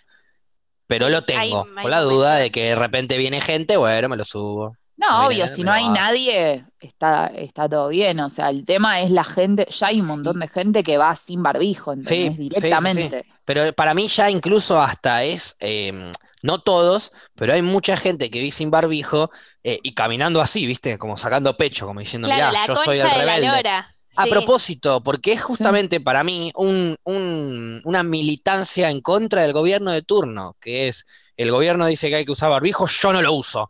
[0.86, 4.24] Pero lo tengo, con la duda de que de repente viene gente, bueno, me lo
[4.24, 4.76] subo.
[4.96, 8.18] No, obvio, si no hay nadie, está, está todo bien.
[8.20, 11.14] O sea, el tema es la gente, ya hay un montón de gente que va
[11.16, 12.38] sin barbijo, ¿entendés?
[12.38, 13.24] Directamente.
[13.44, 18.38] pero para mí ya incluso hasta es, em, no todos, pero hay mucha gente que
[18.38, 19.30] vive sin barbijo
[19.62, 20.96] eh, y caminando así, ¿viste?
[20.96, 23.70] Como sacando pecho, como diciendo, mira, yo soy el rebelde.
[24.18, 30.00] A propósito, porque es justamente para mí un, una militancia en contra del gobierno de
[30.00, 31.06] turno, que es,
[31.36, 33.68] el gobierno dice que hay que usar barbijo, yo no lo uso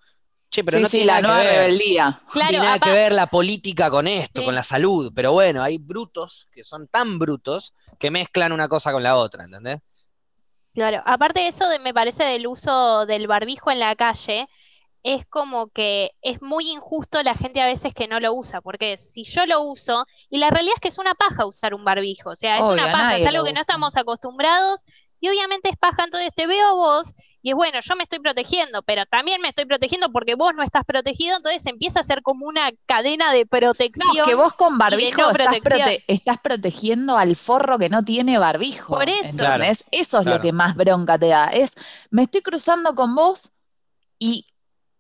[0.65, 2.23] pero no tiene la nada nueva rebeldía.
[2.33, 5.13] tiene nada que ver la política con esto, con la salud.
[5.15, 9.45] Pero bueno, hay brutos que son tan brutos que mezclan una cosa con la otra,
[9.45, 9.81] ¿entendés?
[10.75, 14.47] Claro, aparte de eso, me parece del uso del barbijo en la calle,
[15.03, 18.97] es como que es muy injusto la gente a veces que no lo usa, porque
[18.97, 22.31] si yo lo uso, y la realidad es que es una paja usar un barbijo,
[22.31, 24.85] o sea, es una paja, es algo que no estamos acostumbrados,
[25.21, 27.15] y obviamente es paja, entonces te veo vos
[27.47, 30.65] y es bueno, yo me estoy protegiendo, pero también me estoy protegiendo porque vos no
[30.65, 34.09] estás protegido, entonces empieza a ser como una cadena de protección.
[34.17, 35.31] No, que vos con barbijo
[36.09, 38.95] estás, protegiendo al forro que no tiene barbijo.
[38.95, 39.47] Por eso.
[39.93, 41.47] eso es lo que más bronca te da.
[41.47, 41.77] Es,
[42.11, 43.53] me estoy cruzando con vos
[44.19, 44.47] y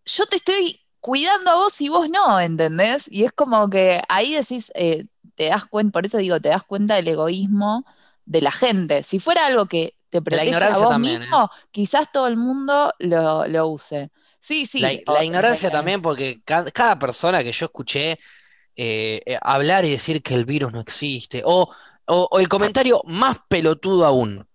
[0.04, 3.10] yo te estoy cuidando a vos y vos no, ¿entendés?
[3.10, 6.62] Y es como que ahí decís, eh, te das cuenta, por eso digo, te das
[6.62, 7.84] cuenta del egoísmo
[8.24, 9.02] de la gente.
[9.02, 11.66] Si fuera algo que te protege la a vos también, mismo, ¿eh?
[11.70, 14.10] quizás todo el mundo lo, use.
[14.38, 14.80] Sí, sí.
[14.80, 18.12] La, ignorancia también, porque cada, persona que yo escuché
[18.76, 21.70] eh, eh, hablar y decir que el virus no existe, o,
[22.06, 24.46] o, el comentario más pelotudo aún,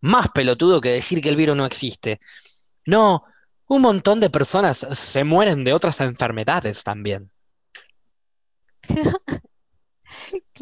[0.00, 2.20] más pelotudo que decir que el virus no existe.
[2.84, 3.24] No,
[3.66, 7.30] un montón de personas se mueren de otras enfermedades también.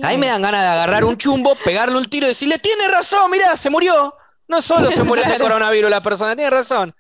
[0.02, 3.30] Ahí me dan ganas de agarrar un chumbo, pegarle un tiro y decirle, tiene razón,
[3.30, 4.14] mirá, se murió.
[4.48, 6.94] No solo se muere de coronavirus la persona, tiene razón.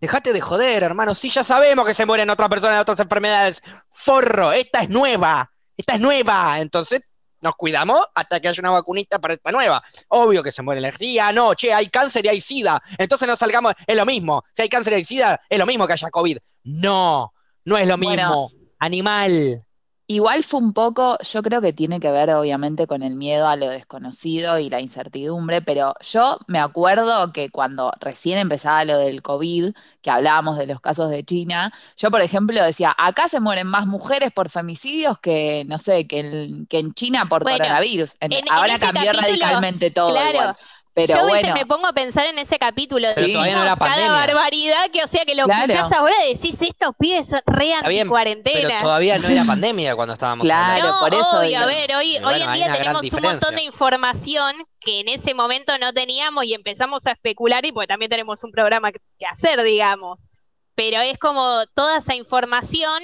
[0.00, 1.14] Dejate de joder, hermano.
[1.14, 3.62] Sí, ya sabemos que se mueren otras personas de otras enfermedades.
[3.90, 5.50] Forro, esta es nueva.
[5.76, 6.60] Esta es nueva.
[6.60, 7.02] Entonces,
[7.40, 9.82] nos cuidamos hasta que haya una vacunita para esta nueva.
[10.08, 12.82] Obvio que se muere la energía, no, che, hay cáncer y hay sida.
[12.96, 14.44] Entonces no salgamos, es lo mismo.
[14.52, 16.38] Si hay cáncer y hay sida, es lo mismo que haya COVID.
[16.64, 17.32] No,
[17.64, 18.50] no es lo mismo.
[18.78, 19.64] Animal.
[20.06, 23.56] Igual fue un poco, yo creo que tiene que ver obviamente con el miedo a
[23.56, 29.22] lo desconocido y la incertidumbre, pero yo me acuerdo que cuando recién empezaba lo del
[29.22, 33.66] COVID, que hablábamos de los casos de China, yo por ejemplo decía, acá se mueren
[33.66, 38.16] más mujeres por femicidios que, no sé, que en, que en China por coronavirus.
[38.50, 40.10] Ahora cambió radicalmente todo.
[40.10, 40.54] Claro,
[40.94, 41.54] pero Yo bueno.
[41.54, 45.46] me pongo a pensar en ese capítulo de cada barbaridad que, o sea, que lo
[45.46, 47.74] escuchás ahora y decís, estos pibes son re
[48.08, 51.38] cuarentena Pero todavía no era pandemia cuando estábamos Claro, por eso.
[51.38, 55.76] a ver, hoy, hoy en día tenemos un montón de información que en ese momento
[55.78, 60.28] no teníamos y empezamos a especular y pues también tenemos un programa que hacer, digamos.
[60.76, 63.02] Pero es como toda esa información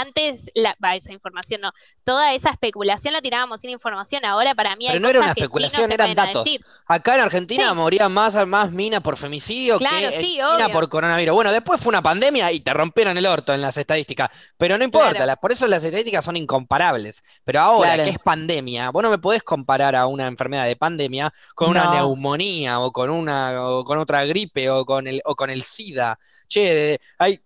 [0.00, 1.72] antes, la, va, esa información no,
[2.04, 5.34] toda esa especulación la tirábamos sin información, ahora para mí hay Pero no era una
[5.34, 6.44] sí especulación, eran datos.
[6.44, 6.64] decir.
[6.86, 7.74] Acá en Argentina Sí.
[7.76, 10.68] moría más, más mina por femicidio Claro, que en sí, obvio.
[10.72, 11.34] por coronavirus.
[11.34, 14.30] Bueno, después fue una pandemia y te rompieron el orto en las estadísticas.
[14.56, 15.26] Pero no importa, Claro.
[15.26, 17.22] las- por eso las estadísticas son incomparables.
[17.44, 18.04] Pero ahora Claro.
[18.04, 21.90] que es pandemia, vos no me podés comparar a una enfermedad de pandemia con una
[21.94, 26.18] neumonía o con una o con otra gripe o con el o con el SIDA.
[26.48, 27.40] Che, hay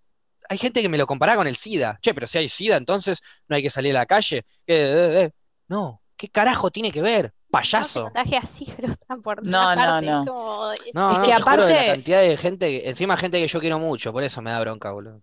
[0.49, 1.97] hay gente que me lo compara con el SIDA.
[2.01, 4.39] Che, pero si hay SIDA, entonces no hay que salir a la calle.
[4.39, 5.31] Eh, eh, eh.
[5.67, 7.25] No, ¿qué carajo tiene que ver?
[7.25, 8.03] No Payaso.
[8.03, 8.65] contagia así,
[9.23, 10.25] por No, no, no.
[10.25, 13.39] como- No, Es no, que te juro de la aparte- cantidad de gente, encima gente
[13.39, 15.21] que yo quiero mucho, por eso me da bronca, boludo.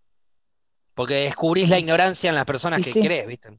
[0.94, 3.00] Porque descubrís la ignorancia en las personas Y que sí.
[3.02, 3.58] crees, ¿viste?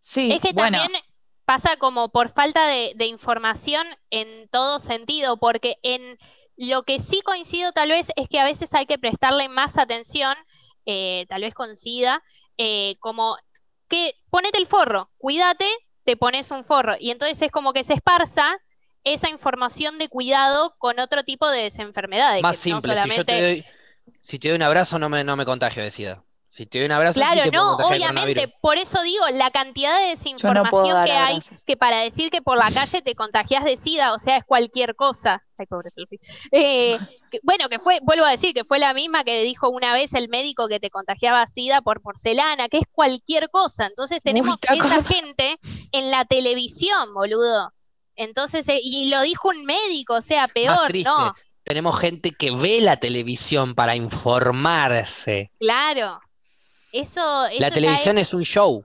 [0.00, 1.02] Sí, Es que bueno, también
[1.44, 6.18] pasa como por falta de, de información en todo sentido, porque en
[6.56, 10.34] lo que sí coincido tal vez es que a veces hay que prestarle más atención,
[10.90, 12.22] eh, tal vez con SIDA,
[12.56, 13.36] eh, como
[13.88, 15.68] que ponete el forro, cuídate,
[16.04, 18.56] te pones un forro, y entonces es como que se esparza
[19.04, 23.42] esa información de cuidado con otro tipo de enfermedades, Más no simple, si yo te
[23.42, 23.64] doy,
[24.22, 26.24] si te doy un abrazo no me, no me contagio de SIDA.
[26.50, 29.50] Si te doy un abrazo sí Claro, te puedo no, obviamente, por eso digo, la
[29.50, 31.64] cantidad de desinformación que hay abrazos.
[31.64, 34.96] que para decir que por la calle te contagias de SIDA, o sea, es cualquier
[34.96, 35.44] cosa.
[35.58, 35.90] Ay, pobre.
[36.50, 36.98] Eh,
[37.30, 40.14] que- bueno, que fue, vuelvo a decir, que fue la misma que dijo una vez
[40.14, 43.86] el médico que te contagiaba SIDA por porcelana, que es cualquier cosa.
[43.86, 45.58] Entonces tenemos ¿te esa gente
[45.92, 47.72] en la televisión, boludo.
[48.16, 52.32] Entonces, eh, y lo dijo un médico, o sea, Más peor, triste, no, tenemos gente
[52.32, 55.50] que ve la televisión para informarse.
[55.58, 56.20] claro.
[57.00, 57.20] Eso,
[57.58, 58.84] La eso televisión es- es un show.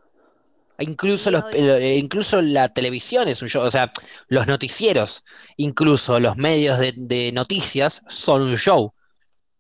[0.80, 1.66] Incluso, Sí, los, obvio.
[1.68, 3.92] lo- eh, incluso la televisión es un show, o sea,
[4.28, 5.24] los noticieros,
[5.58, 8.92] incluso los medios de, de noticias son un show.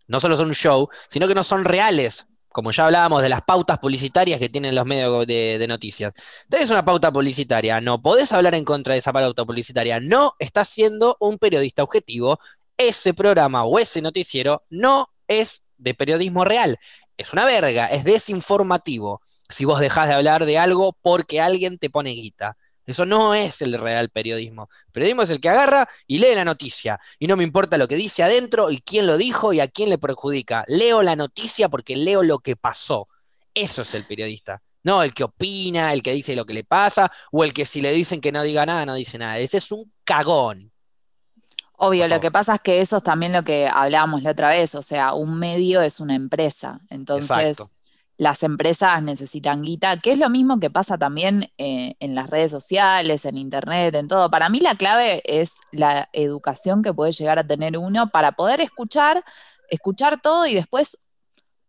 [0.08, 3.42] No solo son un show, sino que no son reales, como ya hablábamos de las
[3.44, 6.14] pautas publicitarias que tienen los medios de, de noticias.
[6.50, 10.68] Tenés una pauta publicitaria, no podés hablar en contra de esa pauta publicitaria, no estás
[10.70, 12.40] siendo un periodista objetivo,
[12.78, 16.78] ese programa o ese noticiero no es de periodismo real,
[17.18, 21.90] es una verga, es desinformativo si vos dejás de hablar de algo porque alguien te
[21.90, 22.58] pone guita.
[22.86, 24.70] Eso no es el real periodismo.
[24.88, 27.00] El periodismo es el que agarra y lee la noticia.
[27.18, 29.90] Y no me importa lo que dice adentro y quién lo dijo y a quién
[29.90, 30.66] le perjudica.
[30.68, 33.08] Leo la noticia porque leo lo que pasó.
[33.54, 34.62] Eso es el periodista.
[34.84, 37.82] No el que opina, el que dice lo que le pasa, o el que si
[37.82, 39.40] le dicen que no diga nada, no dice nada.
[39.40, 40.73] Ese es un cagón.
[41.86, 44.74] Obvio, lo que pasa es que eso es también lo que hablábamos la otra vez,
[44.74, 47.72] o sea, un medio es una empresa, entonces Exacto.
[48.18, 52.52] las empresas necesitan guita, que es lo mismo que pasa también eh, en las redes
[52.52, 54.32] sociales, en internet, en todo.
[54.32, 58.62] Para mí la clave es la educación que puede llegar a tener uno para poder
[58.62, 59.22] escuchar,
[59.70, 61.10] escuchar todo y después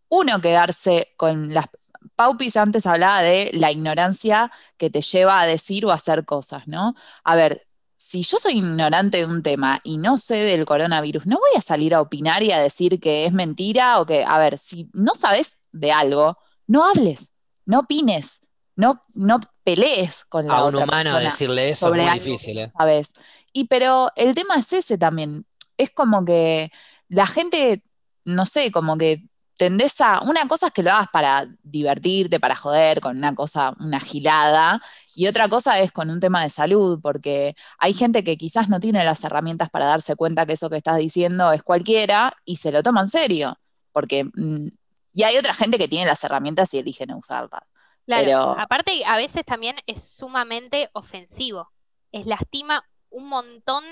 [0.09, 1.67] uno quedarse con las...
[2.15, 6.69] Paupis antes hablaba de la ignorancia que te lleva a decir o a hacer cosas,
[6.69, 6.95] ¿no?
[7.25, 7.67] A ver,
[8.05, 11.63] si yo soy ignorante de un tema y no sé del coronavirus, no voy a
[11.63, 15.15] salir a opinar y a decir que es mentira o que, a ver, si no
[15.15, 16.37] sabes de algo,
[16.67, 17.33] no hables,
[17.65, 18.43] no opines,
[18.77, 22.73] no, no pelees con la A un humano persona decirle eso es muy difícil, ¿eh?
[22.77, 23.15] ¿sabes?
[23.55, 25.47] Y pero el tema es ese también.
[25.79, 26.71] Es como que
[27.09, 27.83] la gente,
[28.27, 29.25] no sé, como que
[29.57, 30.21] tendés a.
[30.21, 34.83] Una cosa es que lo hagas para divertirte, para joder, con una cosa, una gilada,
[35.17, 38.81] y otra cosa es con un tema de salud, porque hay gente que quizás no
[38.81, 42.73] tiene las herramientas para darse cuenta que eso que estás diciendo es cualquiera y se
[42.73, 43.59] lo toma en serio.
[43.93, 44.25] Porque.
[44.25, 44.69] mm,
[45.17, 47.73] y hay otra gente que tiene las herramientas y elige no usarlas.
[48.05, 51.71] Claro, Pero- aparte a veces también es sumamente ofensivo.
[52.11, 53.85] Es lastima un montón,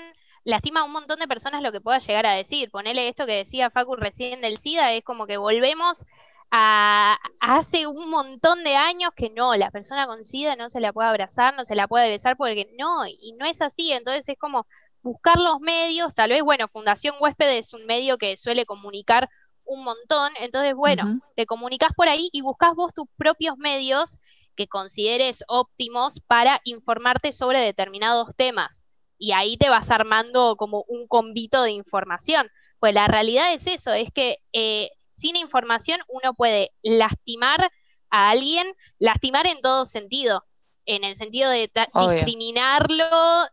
[0.43, 2.69] lastima a un montón de personas lo que pueda llegar a decir.
[2.71, 6.05] Ponele esto que decía Facu recién del SIDA, es como que volvemos
[6.51, 10.93] a, hace un montón de años que no, la persona con SIDA no se la
[10.93, 13.91] puede abrazar, no se la puede besar porque no, y no es así.
[13.91, 14.65] Entonces es como
[15.01, 19.29] buscar los medios, tal vez, bueno, Fundación Huésped es un medio que suele comunicar
[19.65, 24.17] un montón, entonces, bueno, te comunicas por ahí y buscas vos tus propios medios
[24.55, 28.85] que consideres óptimos para informarte sobre determinados temas.
[29.17, 32.49] Y ahí te vas armando como un convito de información.
[32.79, 34.91] Pues la realidad es eso, es que eh,
[35.23, 37.69] sin información uno puede lastimar
[38.09, 38.67] a alguien,
[38.99, 40.43] lastimar en todo sentido,
[40.85, 41.71] en el sentido de
[42.11, 43.05] discriminarlo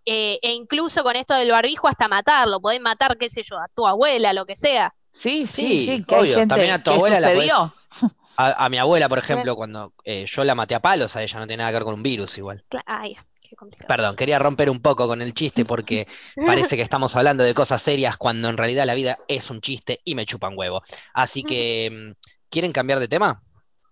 [0.04, 3.68] eh, e incluso con esto del barbijo hasta matarlo, podés matar, qué sé yo, a
[3.72, 4.92] tu abuela, lo que sea.
[5.10, 7.74] Sí, sí, Sí, sí, que hay obvio, gente también a tu que abuela la.
[8.36, 11.38] A, a mi abuela, por ejemplo, cuando eh, yo la maté a palos, a ella
[11.40, 12.64] no tiene nada que ver con un virus igual.
[12.86, 13.18] Ay,
[13.50, 13.88] qué complicado.
[13.88, 16.06] Perdón, quería romper un poco con el chiste porque
[16.46, 20.00] parece que estamos hablando de cosas serias cuando en realidad la vida es un chiste
[20.04, 20.82] y me chupan huevo.
[21.12, 23.42] Así que, mm, ¿quieren cambiar de tema?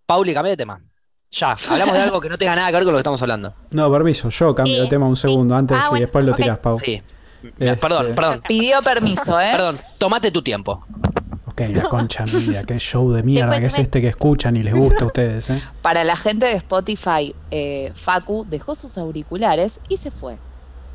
[0.07, 0.81] Pauli, cambia de tema.
[1.31, 3.55] Ya, hablamos de algo que no tenga nada que ver con lo que estamos hablando.
[3.71, 5.23] No, permiso, yo cambio de Eh, tema un sí.
[5.23, 6.37] segundo antes Ah, y bueno, después lo ok.
[6.39, 6.79] tiras, Pau.
[6.79, 7.03] Sí.
[7.59, 8.43] Este- Perdón, perdón.
[8.49, 9.51] Pidió permiso, ¿eh?
[9.53, 10.85] Perdón, tomate tu tiempo.
[11.67, 14.75] Ok, la concha mía, qué show de mierda que es este que escuchan y les
[14.75, 15.63] gusta a ustedes, ¿eh?
[15.83, 20.37] Para la gente de Spotify, eh, Facu dejó sus auriculares y se fue.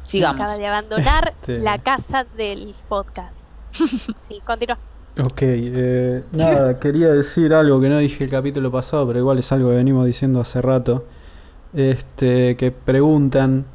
[0.06, 0.42] Sigamos.
[0.42, 3.38] Acaba de abandonar Este- la casa del podcast.
[3.72, 4.78] Sí, continúa.
[5.20, 9.52] Ok, eh, nada, quería decir algo que no dije el capítulo pasado, pero igual es
[9.52, 11.06] algo que venimos diciendo hace rato.
[11.76, 13.66] Este, que preguntan,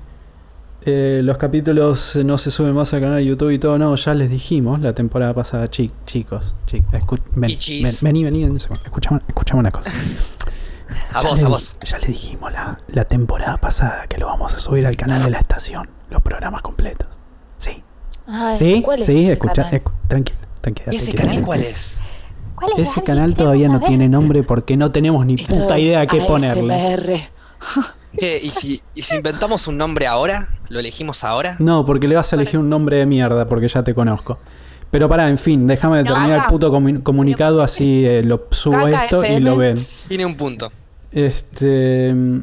[0.91, 4.15] eh, los capítulos no se suben más al canal de YouTube y todo, no, ya
[4.15, 7.51] les dijimos la temporada pasada, chi- chicos, chi- escu- ven,
[7.83, 8.45] ven- vení, vení,
[8.85, 9.91] escuchame, escuchame una cosa.
[11.13, 11.77] A Ya vos, le a vos.
[11.85, 15.31] Ya le dijimos la, la temporada pasada que lo vamos a subir al canal de
[15.31, 17.09] la estación, los programas completos.
[17.59, 17.83] Sí,
[18.27, 19.83] Ay, sí, ¿cuál es sí, ese escucha, canal?
[19.83, 20.89] escu- tranquilo, tranquila.
[20.93, 21.99] ¿Y ese canal cuál es?
[22.55, 26.07] ¿Cuál es, Ese canal todavía no tiene nombre porque no tenemos ni Esto puta idea
[26.07, 27.29] qué ponerle.
[28.21, 30.49] ¿Y si, ¿Y si inventamos un nombre ahora?
[30.69, 31.57] ¿Lo elegimos ahora?
[31.59, 34.39] No, porque le vas a elegir un nombre de mierda porque ya te conozco.
[34.91, 39.05] Pero pará, en fin, déjame terminar el puto comu- comunicado así eh, lo subo Caca
[39.05, 39.77] esto y lo ven.
[40.09, 40.73] Tiene un punto.
[41.13, 42.13] Este.
[42.15, 42.39] mm,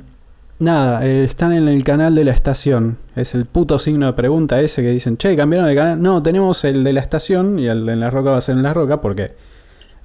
[0.58, 2.98] Nada, eh, están en el canal de la estación.
[3.16, 6.02] Es el puto signo de pregunta ese que dicen, che, cambiaron de canal.
[6.02, 8.56] No, tenemos el de la estación y el de en la roca va a ser
[8.56, 9.34] en la roca porque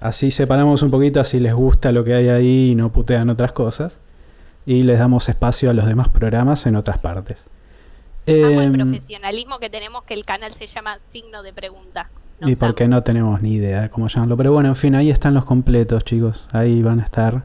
[0.01, 3.53] así separamos un poquito, así les gusta lo que hay ahí y no putean otras
[3.53, 3.99] cosas.
[4.67, 7.45] Y les damos espacio a los demás programas en otras partes.
[8.27, 12.11] Amo el Em, profesionalismo que tenemos que el canal se llama signo de pregunta.
[12.41, 12.95] Nos y porque amo.
[12.97, 14.37] no tenemos ni idea de cómo llamarlo.
[14.37, 16.47] Pero bueno, en fin, ahí están los completos, chicos.
[16.53, 17.45] Ahí van a estar.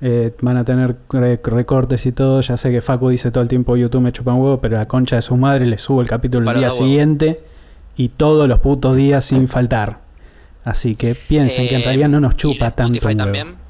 [0.00, 2.40] Eh, van a tener re- recortes y todo.
[2.40, 5.16] Ya sé que Facu dice todo el tiempo YouTube me chupan huevo, pero a concha
[5.16, 6.84] de su madre le subo el capítulo el Para día dar huevo.
[6.86, 7.40] siguiente
[7.96, 10.00] y todos los putos días sin faltar.
[10.64, 12.98] Así que piensen que en Eh, realidad no nos ¿y chupa tanto.
[12.98, 13.24] Spotify un huevo.
[13.38, 13.63] también?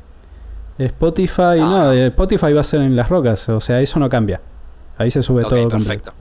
[0.78, 1.92] Spotify, No, no, no.
[1.92, 4.42] eh, Spotify va a ser en las rocas, o sea, eso no cambia.
[4.96, 6.12] Ahí se sube Ok, todo completo.
[6.12, 6.14] perfecto.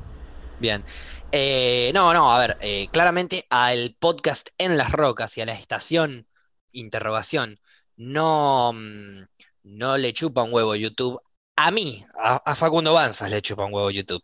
[0.60, 0.86] Bien.
[1.32, 5.54] Eh, no, no, a ver, eh, claramente al podcast en las rocas y a la
[5.54, 6.28] estación,
[6.72, 7.60] interrogación,
[7.98, 9.24] no, mm,
[9.64, 11.20] no le chupa un huevo YouTube.
[11.56, 14.24] A mí, a, a Facundo Banzas le chupa un huevo YouTube.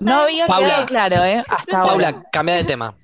[0.00, 0.66] No había Paula.
[0.68, 1.44] quedado claro, ¿eh?
[1.48, 1.90] Hasta ahora.
[2.12, 2.94] Paula, cambia de tema.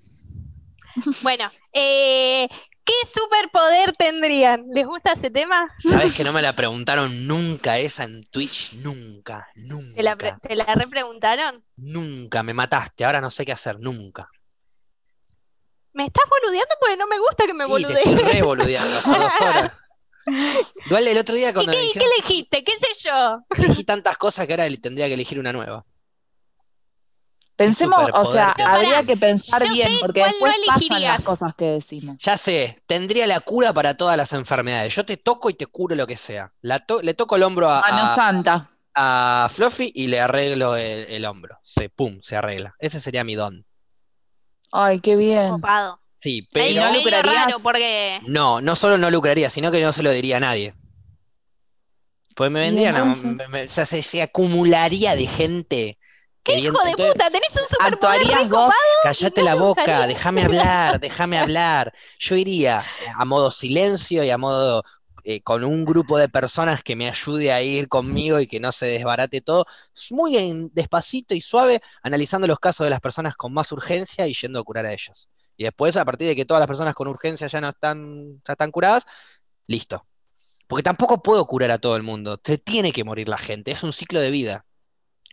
[1.23, 2.49] Bueno, eh,
[2.89, 4.67] ¿qué superpoder tendrían?
[4.75, 5.69] ¿Les gusta ese tema?
[5.85, 8.75] ¿Sabes que no me la preguntaron nunca esa en Twitch?
[8.75, 9.49] Nunca,
[9.95, 11.65] ¿Te la, nunca, te la repreguntaron?
[11.77, 12.43] nunca.
[12.43, 14.29] Me mataste, ahora no sé qué hacer, nunca.
[15.93, 16.75] ¿Me estás boludeando?
[16.81, 17.97] Porque no me gusta que me Sí, te boludeen.
[17.97, 19.73] estoy re boludeando hace dos horas.
[20.87, 22.65] Igual el otro día ¿Y cuando me qué, y qué dijeron, elegiste?
[22.65, 23.41] ¿Qué sé yo?
[23.51, 25.85] elegí tantas cosas que ahora tendría que elegir una nueva.
[27.59, 31.55] Pensemos, o sea, que- habría que pensar yo bien, porque después no pasan las cosas
[31.57, 32.23] que decimos.
[32.23, 34.95] Ya sé, tendría la cura para todas las enfermedades.
[34.95, 36.53] Yo te toco y te curo lo que sea.
[36.63, 38.71] La to- le toco el hombro a, Mano a- Santa.
[38.95, 41.59] a Fluffy y le arreglo el, el hombro.
[41.63, 42.75] Se, pum, se arregla.
[42.79, 43.67] Ese sería mi don.
[44.71, 45.51] Ay, qué bien.
[45.51, 46.01] Copado.
[46.21, 47.55] Sí, pero no lucrarías?
[47.63, 50.75] porque no, no solo no lucraría, sino que no se lo diría a nadie.
[52.37, 53.35] Pues me ¿Y vendrían a- entonces?
[53.37, 55.99] me- me- o sea, se, se acumularía de gente
[56.49, 57.31] ¿Qué hijo de entonces- puta?
[57.31, 58.75] Tenés un superpoder ¿Actuarías re vos?
[59.37, 61.93] no la boca, déjame hablar, déjame hablar.
[62.19, 62.85] Yo iría
[63.15, 64.83] a modo silencio y a modo
[65.25, 68.73] eh, con un grupo de personas que me ayude a ir conmigo y que no
[68.73, 69.67] se desbarate todo,
[70.11, 74.33] muy en- despacito y suave, analizando los casos de las personas con más urgencia y
[74.33, 75.29] yendo a curar a ellos.
[75.57, 78.53] Y después, a partir de que todas las personas con urgencia ya no están, ya
[78.53, 79.05] están curadas,
[79.67, 80.07] listo.
[80.67, 82.41] Porque tampoco puedo curar a todo el mundo.
[82.43, 84.65] Se tiene que morir la gente, es un ciclo de vida.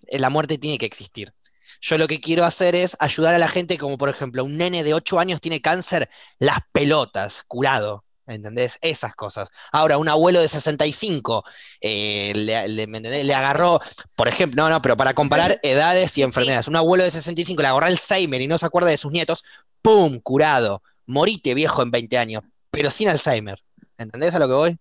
[0.07, 1.33] Eh, La muerte tiene que existir.
[1.81, 4.83] Yo lo que quiero hacer es ayudar a la gente, como por ejemplo, un nene
[4.83, 8.03] de 8 años tiene cáncer, las pelotas, curado.
[8.27, 8.79] ¿Entendés?
[8.81, 9.49] Esas cosas.
[9.71, 11.43] Ahora, un abuelo de 65
[11.79, 13.23] eh, le, le- ¿me entendés?
[13.23, 13.79] Le agarró,
[14.15, 16.67] por ejemplo, no, no, pero para comparar edades y enfermedades.
[16.67, 19.43] Un abuelo de 65 le agarró Alzheimer y no se acuerda de sus nietos,
[19.83, 20.19] ¡pum!
[20.21, 20.81] Curado.
[21.05, 23.61] Morite viejo en 20 años, pero sin Alzheimer.
[23.99, 24.77] ¿Entendés a lo que voy?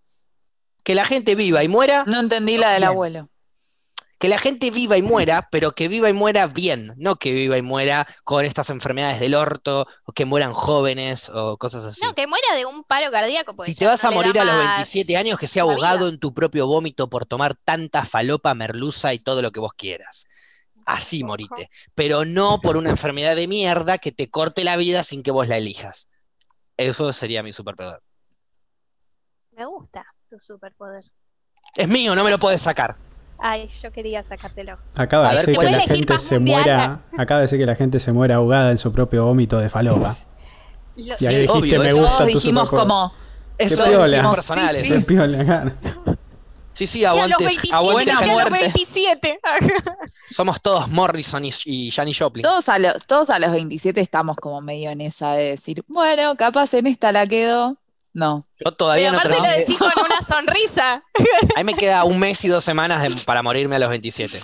[0.83, 2.89] Que la gente viva y muera No entendí la del Bien.
[2.93, 3.29] abuelo.
[4.25, 7.59] Que la gente viva y muera, pero que viva y muera bien, no que viva
[7.59, 12.01] y muera con estas enfermedades del orto, o que mueran jóvenes o cosas así.
[12.03, 13.55] No, que muera de un paro cardíaco.
[13.67, 16.09] Si te vas no a morir a los más 27 años, que sea ahogado vida.
[16.09, 20.25] en tu propio vómito por tomar tanta falopa, merluza y todo lo que vos quieras.
[20.87, 21.69] Así morite.
[21.95, 25.49] Pero no por una enfermedad de mierda que te corte la vida sin que vos
[25.49, 26.09] la elijas.
[26.79, 28.01] Eso sería mi superpoder.
[29.53, 31.05] Me gusta tu superpoder.
[31.77, 32.97] Es mío, no me lo puedes sacar.
[33.39, 34.79] Ay, yo quería sacártelo.
[34.97, 37.01] Acaba A de ver, decir ¿se que la gente se muera.
[37.19, 40.17] Acaba de decir que la gente se muera ahogada en su propio vómito de falopa.
[40.97, 43.13] Lo- Y ahí Sí, dijiste, obvio, me eso- gusta Todos tu dijimos como,
[43.59, 44.07] Eso piola.
[44.07, 44.77] Dijimos, personal.
[44.77, 45.73] sí, piola.
[46.73, 48.35] Sí, sí, Sí, aguante, 27, aguante Buena sí, a Janis.
[48.35, 48.59] los muerte.
[48.61, 49.41] 27.
[50.31, 52.43] Somos todos Morrison y, y Janis Joplin.
[52.43, 56.35] Todos a, lo- todos a los 27 estamos como medio en esa de decir, bueno,
[56.37, 57.77] capaz en esta la quedo.
[58.15, 58.47] No.
[58.65, 59.59] Yo todavía Pero no aparte lo terminé.
[59.61, 61.03] decís con una sonrisa.
[61.57, 64.41] Ahí me queda un mes y dos semanas de- para morirme a los 27.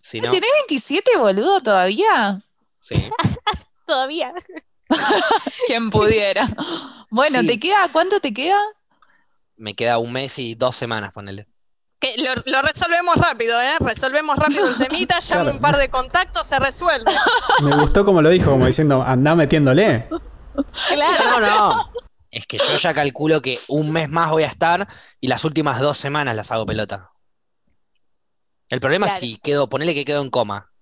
[0.00, 2.40] Si no, ¿Tenés 27, boludo, todavía?
[2.82, 3.08] sí.
[3.86, 4.32] Todavía.
[5.66, 6.48] Quien pudiera.
[7.10, 7.46] Bueno, Sí.
[7.46, 7.88] ¿te queda?
[7.92, 8.58] ¿Cuánto te queda?
[9.56, 11.46] Me queda un mes y dos semanas, ponele.
[12.00, 13.74] Que lo, lo resolvemos rápido, ¿eh?
[13.80, 15.50] Resolvemos rápido el temita, llamo Claro.
[15.52, 17.12] un par de contactos, se resuelve.
[17.62, 20.08] Me gustó como lo dijo, como diciendo, anda metiéndole.
[20.88, 21.24] Claro.
[21.24, 21.92] No, no.
[22.32, 24.88] Es que yo ya calculo que un mes más voy a estar
[25.20, 27.12] y las últimas dos semanas las hago pelota.
[28.70, 30.72] El problema es si quedo, ponele que quedo en coma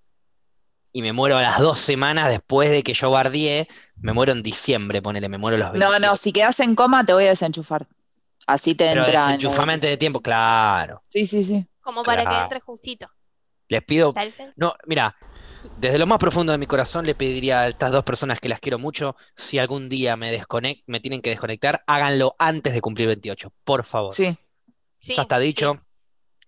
[0.93, 4.43] y me muero a las dos semanas después de que yo bardié, me muero en
[4.43, 6.05] diciembre, ponele, me muero los No, 28.
[6.05, 7.85] no, si quedas en coma te voy a desenchufar.
[8.47, 9.13] Así te Pero entra.
[9.13, 11.03] en la- desenchufame antes de tiempo, claro.
[11.09, 11.67] Sí, sí, sí.
[11.81, 13.09] Como para que entre justito.
[13.67, 14.13] Les pido,
[14.55, 15.15] no, mira,
[15.77, 18.59] desde lo más profundo de mi corazón le pediría a estas dos personas que las
[18.59, 23.07] quiero mucho, si algún día me desconect, me tienen que desconectar, háganlo antes de cumplir
[23.07, 24.13] 28, por favor.
[24.13, 24.37] Sí.
[24.99, 25.81] Sí, Ya está dicho,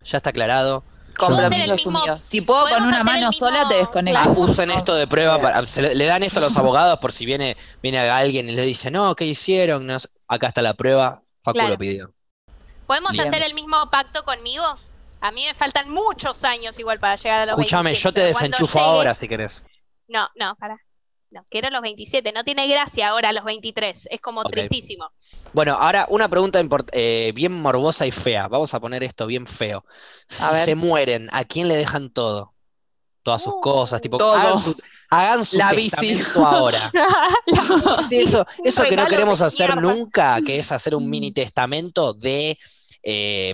[0.04, 0.84] ya está aclarado.
[1.18, 2.20] Compromiso asumido.
[2.22, 4.32] Si puedo con una mano mismo- sola, te Ah, desconecto.
[4.32, 7.26] usen esto de prueba, para- se le, le dan esto a los abogados por si
[7.26, 9.86] viene, viene alguien y le dice, no, ¿qué hicieron?
[9.88, 9.98] No.
[10.28, 11.70] Acá está la prueba, Facu Claro.
[11.70, 12.14] lo pidió.
[12.88, 13.28] ¿Podemos Bien.
[13.28, 14.64] hacer el mismo pacto conmigo?
[15.24, 18.22] A mí me faltan muchos años igual para llegar a los Escúchame, 27, yo te
[18.28, 19.66] desenchufo ahora si querés.
[20.10, 20.78] No, no, para.
[21.32, 22.32] No, quiero los 27.
[22.34, 24.08] No tiene gracia ahora los 23.
[24.12, 25.10] Es como tristísimo.
[25.54, 28.48] Bueno, ahora una pregunta import- eh, bien morbosa y fea.
[28.50, 29.86] Vamos a poner esto bien feo.
[30.28, 30.66] Si A ver.
[30.66, 32.54] se mueren, ¿a quién le dejan todo?
[33.24, 34.34] Todas sus Uh, cosas, tipo, todo.
[34.34, 34.76] hagan su,
[35.10, 35.90] hagan su La bici.
[36.18, 36.92] testamento ahora.
[38.12, 38.46] Eso,
[38.84, 39.82] que no queremos hacer mierda.
[39.94, 42.60] nunca, que es hacer un mini testamento de
[43.02, 43.54] eh,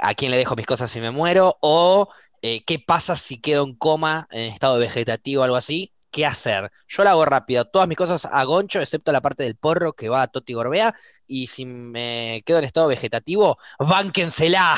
[0.00, 2.08] a quién le dejo mis cosas si me muero, o
[2.42, 6.70] eh, qué pasa si quedo en coma, en estado vegetativo o algo así, qué hacer.
[6.88, 10.08] Yo lo hago rápido, todas mis cosas a Goncho, excepto la parte del porro que
[10.08, 10.94] va a Toti Gorbea,
[11.26, 14.74] y si me quedo en estado vegetativo, bánquensela.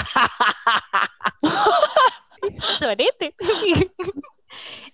[2.79, 3.35] Sorete.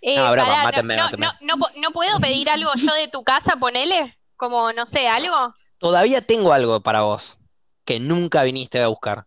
[0.03, 1.27] Eh, No, broma, pará, mátenme, no, mátenme.
[1.27, 4.17] no- no po- ¿no puedo pedir algo yo de tu casa, ponele?
[4.37, 5.55] Como, no sé, algo.
[5.79, 7.39] Todavía tengo algo para vos,
[7.87, 9.27] que nunca viniste a buscar,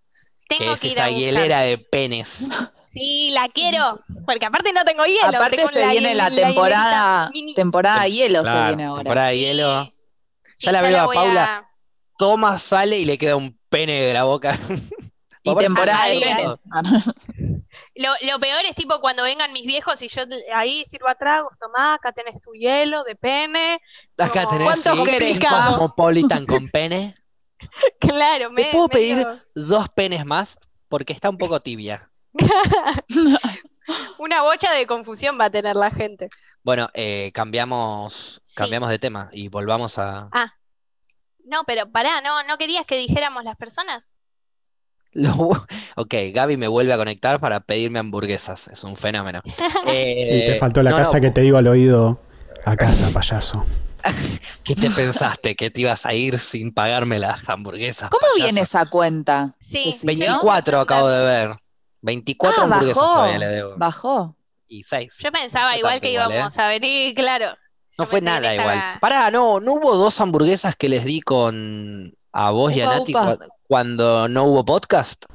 [0.50, 2.50] Tengo es que ir esa a hielera de penes.
[2.92, 4.00] Sí, la quiero.
[4.26, 5.28] Porque aparte no tengo hielo.
[5.28, 9.04] Aparte tengo se viene la temporada, temporada hielo se viene ahora.
[9.04, 9.84] temporada de hielo.
[10.56, 11.70] Sí, Ya la veo a Paula.
[12.18, 14.58] Toma, sale y le queda un pene de la boca.
[15.44, 16.64] Y temporada de penes.
[17.96, 20.24] Lo, lo peor es tipo cuando vengan mis viejos y yo
[20.54, 23.80] ahí sirvo a tragos, tomá, acá tenés tu hielo de pene.
[24.18, 25.38] Acá Como- tenés ¿Cuántos sí, querés?
[25.38, 27.16] un Cosmopolitan con pene.
[28.00, 30.60] Claro, me, ¿Te puedo pedir dos penes más?
[30.88, 32.10] Porque está un poco tibia.
[34.20, 36.30] Una bocha de confusión va a tener la gente.
[36.64, 38.56] Bueno, eh, cambiamos, Sí.
[38.56, 40.30] cambiamos de tema y volvamos a...
[41.46, 44.16] No, pero pará, ¿no, no querías que dijéramos las personas?
[45.14, 48.68] Lo- Ok, Gaby me vuelve a conectar para pedirme hamburguesas.
[48.68, 49.42] Es un fenómeno.
[49.46, 49.52] Y
[49.88, 52.20] Eh, te faltó la no, casa no, que te digo al oído.
[52.66, 53.66] A casa, payaso.
[54.64, 55.56] ¿Qué te pensaste?
[55.56, 58.10] ¿Que te ibas a ir sin pagarme las hamburguesas?
[58.10, 58.44] ¿Cómo payaso?
[58.44, 59.56] viene esa cuenta?
[59.60, 60.26] Sí, Cecilia?
[60.26, 61.56] yo- 24 acabo de ver.
[62.02, 63.14] 24 Ah, hamburguesas bajó.
[63.14, 63.74] todavía le debo.
[63.78, 64.36] Bajó.
[64.68, 65.18] Y 6.
[65.24, 66.36] Yo pensaba igual que igual, ¿eh?
[66.36, 67.48] íbamos a venir, claro.
[67.98, 68.82] No Yo fue nada igual.
[69.02, 73.12] Pará, no, no hubo dos hamburguesas que les di con a vos y a Nati
[73.12, 73.38] upa.
[73.68, 75.26] cuando no hubo podcast.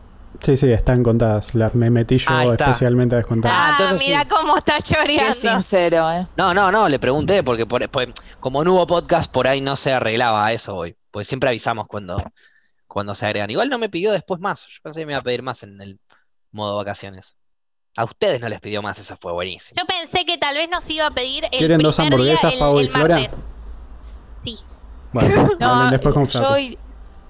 [0.41, 1.55] Sí, sí, están contadas.
[1.55, 2.65] Las me metí yo Ahí está.
[2.67, 3.53] especialmente a descontar.
[3.55, 4.29] Ah, Ah, entonces mira sí.
[4.29, 5.35] cómo está Qué choreando.
[5.35, 6.27] sincero, ¿eh?
[6.37, 8.09] No, no, no, le pregunté porque por- pues,
[8.41, 10.97] como no hubo podcast por ahí no se arreglaba eso hoy.
[11.11, 12.23] Pues siempre avisamos cuando,
[12.87, 13.51] cuando se agregan.
[13.51, 14.67] Igual no me pidió después más.
[14.67, 15.99] Yo pensé que me iba a pedir más en el
[16.53, 17.37] modo vacaciones.
[17.97, 19.81] A ustedes no les pidió más, eso fue buenísimo.
[19.81, 22.53] Yo pensé que tal vez nos iba a pedir el ¿Quieren dos primer día, hamburguesas,
[22.53, 23.17] el- Pau y el Flora?
[23.21, 23.45] martes.
[24.45, 24.59] Sí.
[25.13, 26.57] Bueno, No, después con Flaco.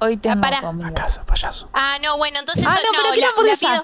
[0.01, 0.59] Hoy tengo pará.
[0.59, 0.93] A comida.
[0.95, 1.69] casa, payaso.
[1.73, 3.83] Ah, no, bueno, entonces Ah, no, pero quiero hamburguesa.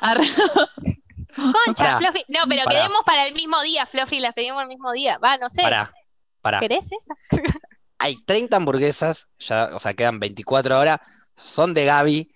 [1.36, 1.98] Concha, Pará.
[1.98, 2.24] Fluffy.
[2.28, 2.78] No, pero Pará.
[2.80, 5.18] quedemos para el mismo día, Fluffy, las pedimos el mismo día.
[5.18, 5.62] Va, no sé.
[5.62, 5.92] Pará,
[6.42, 6.60] pará.
[6.60, 7.14] ¿Querés esa?
[7.98, 11.00] Hay 30 hamburguesas, ya, o sea, quedan 24 ahora,
[11.36, 12.34] son de Gaby.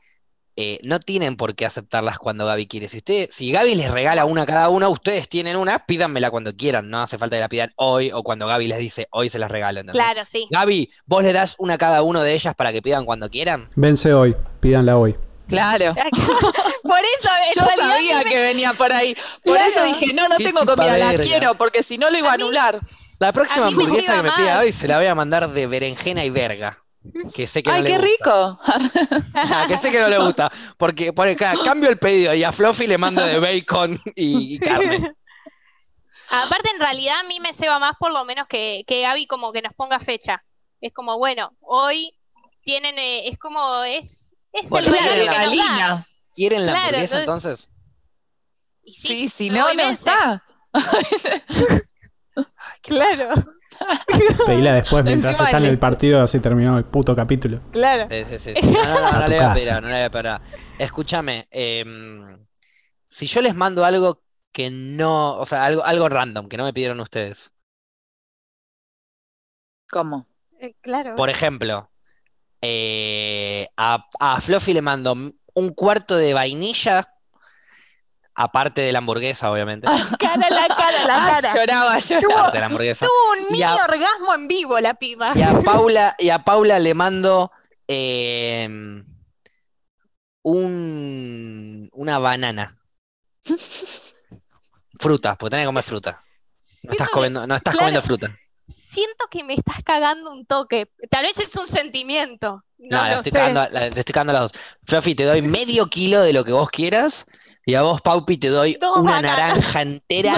[0.57, 2.88] Eh, no tienen por qué aceptarlas cuando Gaby quiere.
[2.88, 6.55] Si usted, si Gaby les regala una a cada uno, ustedes tienen una, pídanmela cuando
[6.57, 6.90] quieran.
[6.90, 9.50] No hace falta que la pidan hoy o cuando Gaby les dice hoy se las
[9.50, 9.80] regalo.
[9.80, 10.00] ¿entendés?
[10.02, 10.46] Claro, sí.
[10.50, 13.68] Gaby, ¿vos le das una a cada uno de ellas para que pidan cuando quieran?
[13.74, 15.16] Vence hoy, pídanla hoy.
[15.48, 15.94] Claro.
[16.82, 19.14] Por eso, Yo sabía me- que venía por ahí.
[19.42, 19.70] Por Claro.
[19.70, 22.34] eso dije, no, no Qué tengo comida, la quiero, porque si no lo iba a
[22.34, 22.80] A mí- anular.
[23.18, 24.57] La próxima hamburguesa que me pida.
[24.57, 26.78] Gaby se la voy a mandar de berenjena y verga.
[27.34, 28.09] Que sé que no ¡Ay, le qué gusta.
[28.09, 28.61] rico!
[29.34, 30.50] Ah, que sé que no le gusta.
[30.78, 34.59] Porque pone acá, cambio el pedido y a Fluffy le mando de bacon y, y
[34.59, 35.14] carne.
[36.30, 39.52] Aparte, en realidad a mí me ceba más por lo menos que, que Gaby como
[39.52, 40.42] que nos ponga fecha.
[40.80, 42.16] Es como, bueno, hoy
[42.62, 45.42] tienen, eh, es como, es, es Bueno, el regalo que nos da.
[45.44, 46.07] Galina.
[46.34, 47.68] ¿Quieren la Claro, hamburguesa entonces-
[48.84, 49.00] entonces?
[49.02, 50.42] Sí, si no, no está.
[52.82, 53.32] Claro,
[54.46, 57.60] Pedila después mientras Encima está en el partido, así terminó el puto capítulo.
[57.72, 58.06] claro.
[58.10, 58.66] Sí, sí, sí, sí.
[58.66, 60.26] No, no, no, A no tu le voy a pedir, no le voy a pedir.
[60.28, 60.42] ahora.
[60.78, 62.46] Escúchame, em,
[63.08, 64.22] si yo les mando algo
[64.52, 67.52] que no, o sea, algo, algo random, que no me pidieron ustedes.
[69.90, 70.26] ¿Cómo?
[70.60, 71.16] Eh, Claro.
[71.16, 71.90] Por ejemplo,
[72.62, 75.14] eh, a, a Fluffy le mando
[75.54, 77.06] un cuarto de vainilla,
[78.35, 79.87] aparte de la hamburguesa, obviamente.
[80.18, 81.55] Cara, la cara, la Ah, cara.
[81.55, 82.35] lloraba, lloraba.
[82.41, 83.07] Aparte de la hamburguesa.
[83.07, 85.32] Tuvo un mini a- orgasmo en vivo la piba.
[85.35, 87.53] Y a Paula, y a Paula le mando
[87.87, 89.05] em,
[90.43, 92.78] un, una banana.
[94.99, 96.20] Fruta, porque tenés que comer fruta.
[96.82, 97.87] No estás comiendo, no estás claro.
[97.87, 98.37] comiendo fruta.
[98.68, 100.91] siento que me estás cagando un toque.
[101.11, 102.62] Tal vez es un sentimiento.
[102.78, 104.61] No, No, la lo estoy cagando, a- la- le estoy cagando a las dos.
[104.87, 107.26] Fluffy, te doy medio kilo de lo que vos quieras.
[107.66, 109.38] Y a vos, Paupi, te doy Dos una bananas.
[109.56, 110.34] naranja entera.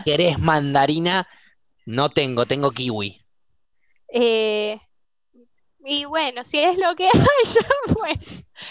[0.00, 1.28] Y querés mandarina.
[1.86, 3.22] No tengo, tengo kiwi.
[4.12, 4.78] Eh,
[5.84, 7.12] y bueno, si es lo que hay,
[7.54, 8.18] ya fue.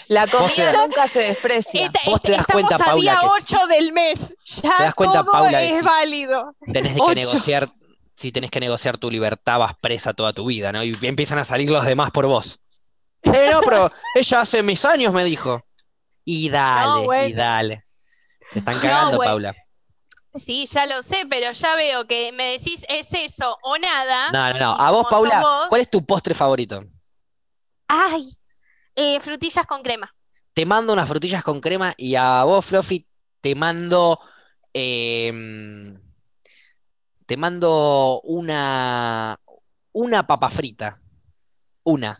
[0.08, 1.86] La comida das- nunca se desprecia.
[1.86, 3.54] Esta- Vos te das cuenta, a Paula, día que sí.
[3.56, 4.34] 8 del mes.
[4.62, 6.54] Ya Te das cuenta, todo Paula, que es válido.
[6.72, 7.14] Tenés de que Ocho.
[7.14, 7.68] negociar,
[8.16, 10.84] si tenés que negociar tu libertad, vas presa toda tu vida, ¿no?
[10.84, 12.60] Y empiezan a salir los demás por vos.
[13.24, 15.60] Eh, no, pero ella hace mis años me dijo.
[16.30, 17.36] Y dale, y bueno.
[17.38, 17.84] dale.
[18.52, 19.30] Te están No, cagando, bueno.
[19.32, 19.56] Paula.
[20.34, 24.30] Sí, ya lo sé, pero ya veo que me decís es eso o nada.
[24.30, 24.72] No, no, no.
[24.78, 26.84] A vos, Paula, vos- ¿cuál es tu postre favorito?
[27.86, 28.36] Ay,
[28.94, 30.14] eh, frutillas con crema.
[30.52, 33.06] Te mando unas frutillas con crema y a vos, Fluffy,
[33.40, 34.20] te mando.
[34.74, 35.98] em,
[37.24, 39.40] te mando una.
[39.92, 41.00] Una papa frita.
[41.84, 42.18] Una.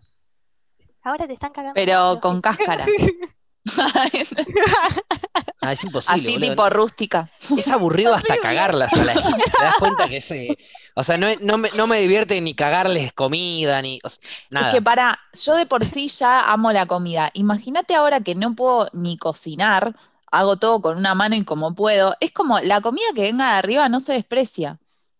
[1.03, 1.75] Ahora te están cagando.
[1.75, 2.87] Pero con cáscara.
[5.61, 6.51] Ah, es imposible, Así boludo.
[6.51, 7.31] tipo rústica.
[7.57, 9.45] Es aburrido hasta cagarlas a la gente.
[9.45, 10.57] Te das cuenta que ese.
[10.95, 13.99] O sea, no, no me, no me divierte ni cagarles comida, ni.
[14.05, 14.69] o sea, nada.
[14.69, 17.31] Es que para, yo de por sí ya amo la comida.
[17.35, 19.97] Imagínate ahora que no puedo ni cocinar,
[20.31, 22.15] hago todo con una mano y como puedo.
[22.21, 24.79] Es como la comida que venga de arriba no se desprecia.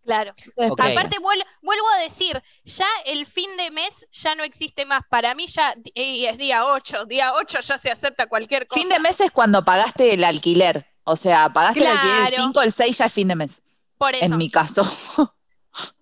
[0.09, 0.33] Claro.
[0.73, 5.03] Aparte, vuel- vuelvo a decir, ya el fin de mes ya no existe más.
[5.11, 7.05] Para mí ya es día 8.
[7.05, 8.81] Día 8 ya se acepta cualquier cosa.
[8.81, 10.87] Fin de mes es cuando pagaste el alquiler.
[11.05, 12.43] O sea, pagaste el alquiler el Claro.
[12.45, 13.63] 5, el 6 ya es fin de mes.
[13.99, 14.25] Por eso.
[14.25, 14.83] En mi caso.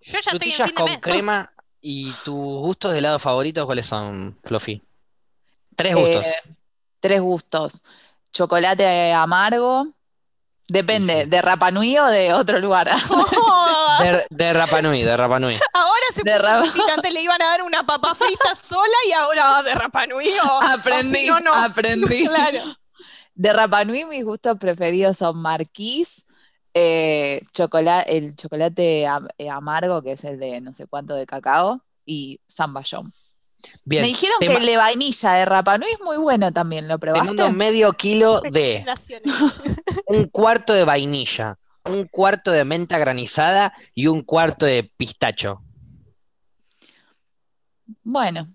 [0.02, 1.00] Yo ya estoy en fin de con mes.
[1.02, 4.82] crema y tus gustos de helado favoritos, ¿cuáles son, Fluffy?
[5.74, 6.26] Tres gustos.
[6.26, 6.34] Eh,
[7.00, 7.84] tres gustos.
[8.32, 9.88] Chocolate amargo.
[10.69, 11.29] Depende, Sí, sí.
[11.31, 12.91] ¿de Rapa Nui o de otro lugar?
[13.11, 15.59] Oh, De, de Rapa Nui, de Rapa Nui.
[15.73, 19.47] ahora se De Rapa- antes le iban a dar una papa frita sola y ahora
[19.51, 21.55] va de Rapa Nui o- o aprendí, si no, no.
[21.55, 22.27] aprendí.
[22.27, 22.61] Claro.
[23.35, 26.27] De Rapa Nui mis gustos preferidos son marquís,
[26.75, 29.07] eh, chocolate, el chocolate
[29.39, 33.12] eh, amargo, que es el de no sé cuánto de cacao, y zamballón.
[33.84, 34.02] Bien.
[34.02, 36.98] Me dijeron te, que el de vainilla de Rapa Nui es muy bueno también, ¿lo
[36.98, 37.52] te mando probaste?
[37.52, 38.84] medio kilo de
[40.07, 45.62] un cuarto de vainilla, un cuarto de menta granizada y un cuarto de pistacho.
[48.02, 48.52] Bueno,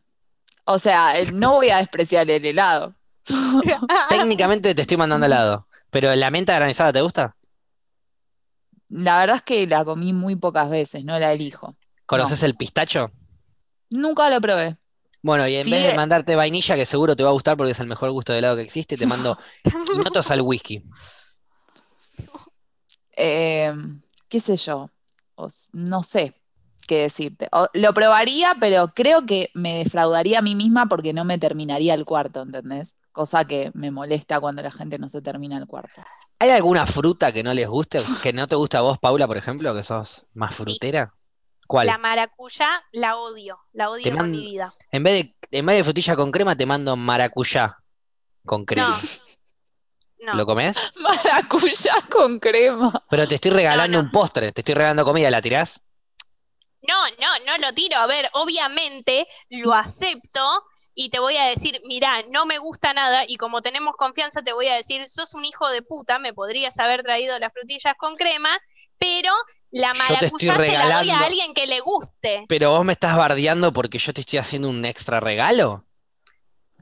[0.65, 2.95] o sea, eh, no voy a despreciar el helado.
[4.09, 7.35] Técnicamente te estoy mandando helado, pero la menta granizada, ¿te gusta?
[8.89, 11.77] La verdad es que la comí muy pocas veces, no la elijo.
[12.05, 13.11] ¿Conoces el pistacho?
[13.89, 14.77] Nunca lo probé.
[15.24, 15.95] Bueno, y en Sí, vez de eh.
[15.95, 18.55] mandarte vainilla, que seguro te va a gustar porque es el mejor gusto de helado
[18.57, 19.38] que existe, te mando
[19.82, 20.82] quinotos al whisky.
[23.15, 23.74] Eh,
[24.30, 24.89] qué sé yo,
[25.74, 26.36] no sé
[26.88, 27.47] qué decirte.
[27.51, 31.93] O- lo probaría, pero creo que me defraudaría a mí misma porque no me terminaría
[31.93, 32.95] el cuarto, ¿entendés?
[33.11, 36.01] Cosa que me molesta cuando la gente no se termina el cuarto.
[36.39, 37.99] ¿Hay alguna fruta que no les guste?
[38.22, 41.13] ¿Que no te gusta a vos, Paula, por ejemplo, que sos más frutera?
[41.72, 41.88] ¿Cuál?
[41.88, 44.74] La maracuyá la odio, la odio con mi vida.
[44.91, 47.78] En vez de, en vez de frutilla con crema, te mando maracuyá
[48.45, 48.89] con crema.
[50.19, 50.45] No, ¿Lo no.
[50.45, 50.76] comés?
[50.99, 52.91] Maracuyá con crema.
[53.09, 54.05] Pero te estoy regalando No, no.
[54.07, 55.82] un postre, te estoy regalando comida, ¿la tirás?
[56.82, 57.95] No, no, no lo tiro.
[57.95, 60.63] A ver, obviamente lo acepto
[60.93, 64.51] y te voy a decir, mirá, no me gusta nada y como tenemos confianza te
[64.51, 68.17] voy a decir, sos un hijo de puta, me podrías haber traído las frutillas con
[68.17, 68.59] crema,
[69.01, 69.33] pero
[69.71, 72.45] la maracuyá se la doy a alguien que le guste.
[72.47, 75.85] Pero vos me estás bardeando porque yo te estoy haciendo un extra regalo.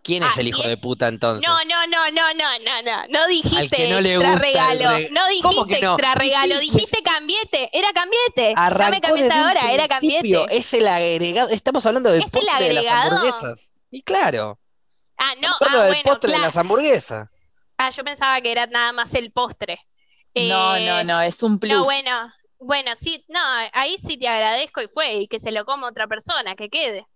[0.01, 1.47] ¿Quién es Ah, el hijo de puta entonces?
[1.47, 5.09] No, no, no, no, no, no, no, no dijiste que no le extra regalo, re-
[5.11, 5.93] no ¿Cómo dijiste no?
[5.93, 6.77] extra regalo, Dijiste.
[6.77, 10.45] dijiste cambiete, era cambiete, Arrancó desde un ahora, era cambiete.
[10.51, 11.49] Es el agregado.
[11.49, 13.71] Estamos hablando del ¿Es el postre de las hamburguesas.
[13.91, 14.59] Y claro,
[15.17, 17.27] Ah, no, ah, del bueno, postre de las hamburguesas.
[17.77, 19.79] Ah, yo pensaba que era nada más el postre.
[20.35, 21.73] No, Eh, no, no, es un plus.
[21.73, 23.39] No, bueno, bueno, sí, no,
[23.73, 27.07] ahí sí te agradezco y fue, y que se lo coma otra persona, que quede.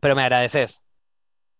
[0.00, 0.84] Pero me agradeces.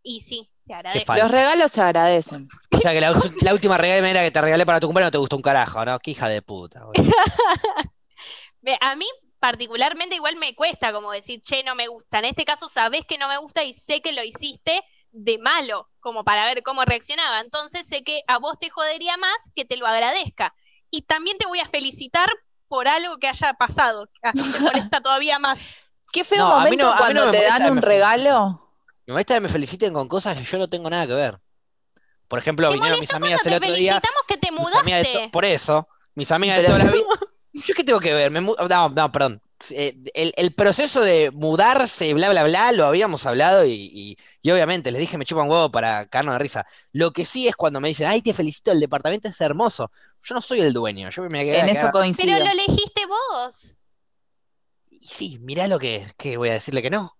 [0.02, 1.14] Y sí, te agradezco.
[1.14, 2.48] Los regalos se agradecen.
[2.70, 5.18] O sea que la, la última regala que te regalé para tu cumpleaños no te
[5.18, 5.98] gustó un carajo, ¿no?
[5.98, 6.84] Qué hija de puta.
[8.80, 9.06] A mí
[9.38, 12.18] particularmente igual me cuesta como decir, che, no me gusta.
[12.18, 15.88] En este caso sabés que no me gusta y sé que lo hiciste de malo,
[16.00, 17.40] como para ver cómo reaccionaba.
[17.40, 20.54] Entonces sé que a vos te jodería más que te lo agradezca.
[20.90, 22.28] Y también te voy a felicitar
[22.68, 25.58] por algo que haya pasado, así te molesta todavía más.
[26.12, 28.62] Qué feo No, a mí momento no- cuando no te dan un regalo.
[29.06, 31.38] Me molesta que me feliciten con cosas que yo no tengo nada que ver.
[32.28, 34.00] Por ejemplo, ¿Te vinieron mis amigas el otro día.
[34.26, 35.28] que te mudaste?
[35.32, 37.04] por eso, mis amigas de toda la vida.
[37.52, 38.30] ¿Yo qué tengo que ver?
[38.30, 38.54] Me no,
[38.88, 39.40] no, perdón.
[39.70, 44.50] Eh, el, el proceso de mudarse, bla, bla, bla, lo habíamos hablado y, y- y
[44.50, 46.66] obviamente les dije me chupan huevo para caernos de risa.
[46.92, 49.90] Lo que sí es cuando me dicen, ay, te felicito, el departamento es hermoso.
[50.26, 52.38] Yo no soy el dueño, yo me En eso Pero coincido.
[52.38, 53.76] lo elegiste vos.
[54.90, 57.16] Y sí, mirá lo que que voy a decirle que no.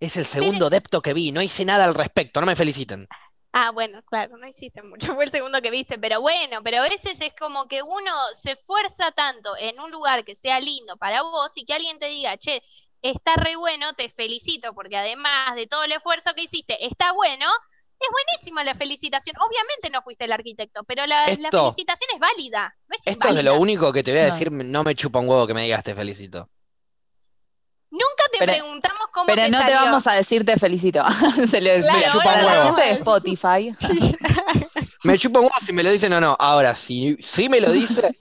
[0.00, 3.06] Es el segundo depto que vi, no hice nada al respecto, no me feliciten.
[3.52, 6.88] Ah, bueno, claro, no hiciste mucho, fue el segundo que viste, pero bueno, pero a
[6.88, 11.22] veces es como que uno se esfuerza tanto en un lugar que sea lindo para
[11.22, 12.62] vos y que alguien te diga, che,
[13.02, 17.46] está re bueno, te felicito, porque además de todo el esfuerzo que hiciste, está bueno,
[18.00, 19.36] es buenísima la felicitación.
[19.38, 23.34] Obviamente no fuiste el arquitecto, pero la, la felicitación es válida, no es Esto es
[23.36, 25.62] de lo único que te voy a decir, no me chupa un huevo que me
[25.64, 26.48] digas te felicito.
[27.90, 31.04] Nunca te Pero- preguntamos cómo Pero te no te vamos a decir te felicito.
[31.48, 32.10] Se le Claro, decía.
[32.12, 32.64] chupa un la huevo.
[32.76, 33.76] gente de Spotify.
[35.04, 36.34] Me chupa un huevo si me lo dicen o no.
[36.38, 38.18] Ahora, si, si me lo dice,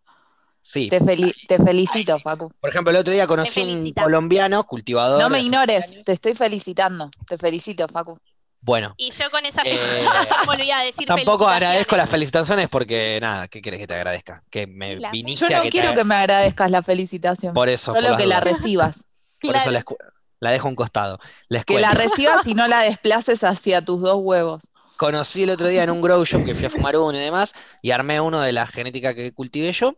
[0.62, 0.88] sí.
[0.90, 2.52] Te, feli- te felicito, Facu.
[2.60, 5.20] Por ejemplo, el otro día conocí un colombiano cultivador.
[5.20, 7.10] No me ignores, te estoy felicitando.
[7.26, 8.18] Te felicito, Facu.
[8.60, 12.68] Bueno, Y yo con esa Eh, felicitación volví a decir tampoco agradezco las felicitaciones.
[12.68, 14.42] porque, nada, ¿qué querés que te agradezca?
[14.50, 15.96] Que me La- viniste Yo a no que quiero te...
[15.96, 17.54] que me agradezcas la felicitación.
[17.54, 19.04] Por eso, Solo por que la recibas.
[19.40, 19.70] Por eso Claro.
[19.70, 19.96] la, escu-
[20.40, 21.18] la dejo a un costado.
[21.48, 24.64] La Que la recibas y no la desplaces hacia tus dos huevos.
[24.96, 27.54] Conocí el otro día en un grow shop que fui a fumar uno y demás,
[27.82, 29.96] y armé uno de la genética que cultivé yo,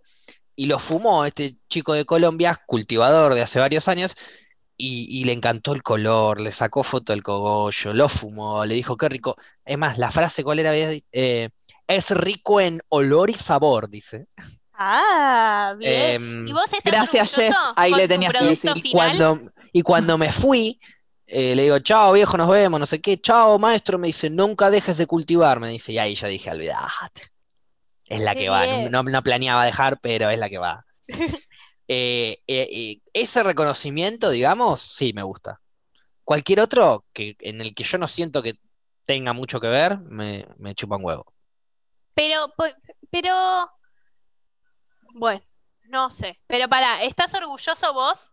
[0.54, 4.14] y lo fumó este chico de Colombia, cultivador de hace varios años,
[4.80, 8.96] y, y le encantó el color, le sacó foto del cogollo, lo fumó, le dijo
[8.96, 9.36] qué rico.
[9.64, 10.72] Es más, la frase, ¿cuál era?
[10.74, 11.50] Eh,
[11.86, 14.26] es rico en olor y sabor, dice.
[14.72, 16.12] Ah, bien.
[16.12, 17.56] Em, ¿Y vos estás Gracias, Jess.
[17.76, 18.72] Ahí le tenías que decir.
[18.76, 19.40] y cuando,
[19.72, 20.80] y cuando me fui,
[21.26, 24.70] eh, le digo, chao viejo, nos vemos, no sé qué, chao maestro, me dice, nunca
[24.70, 27.22] dejes de cultivar, me dice, y ahí yo dije, olvidate,
[28.06, 30.84] es la Qué que va, no- no planeaba dejar, pero es la que va.
[31.92, 35.60] Eh, eh, eh, ese reconocimiento, digamos, sí me gusta.
[36.22, 38.54] Cualquier otro que, en el que yo no siento que
[39.06, 41.34] tenga mucho que ver, me, me chupa un huevo.
[42.14, 42.54] Pero,
[43.10, 43.34] pero,
[45.14, 45.42] bueno,
[45.88, 46.38] no sé.
[46.46, 48.30] Pero pará, ¿estás orgulloso vos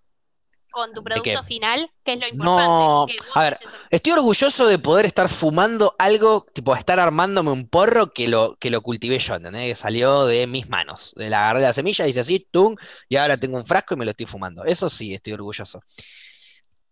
[0.71, 1.91] con tu producto final?
[2.03, 2.65] Que es lo importante.
[2.65, 3.59] No, a ver.
[3.89, 8.69] Estoy orgulloso de poder estar fumando algo, tipo estar armándome un porro que lo, que
[8.69, 9.65] lo cultivé yo, ¿entendés?
[9.65, 11.13] Que salió de mis manos.
[11.15, 12.75] La agarré la semilla, hice así, tum,
[13.09, 14.63] y ahora tengo un frasco y me lo estoy fumando.
[14.65, 15.81] Eso sí, estoy orgulloso.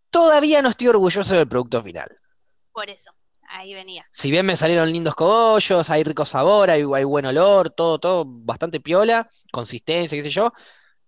[0.10, 2.10] Todavía no estoy orgulloso del producto final.
[2.72, 3.12] Por eso,
[3.50, 4.08] ahí venía.
[4.12, 8.26] Si bien me salieron lindos cogollos, hay rico sabor, hay, hay buen olor, todo, todo
[8.26, 10.54] bastante piola, consistencia, qué sé yo.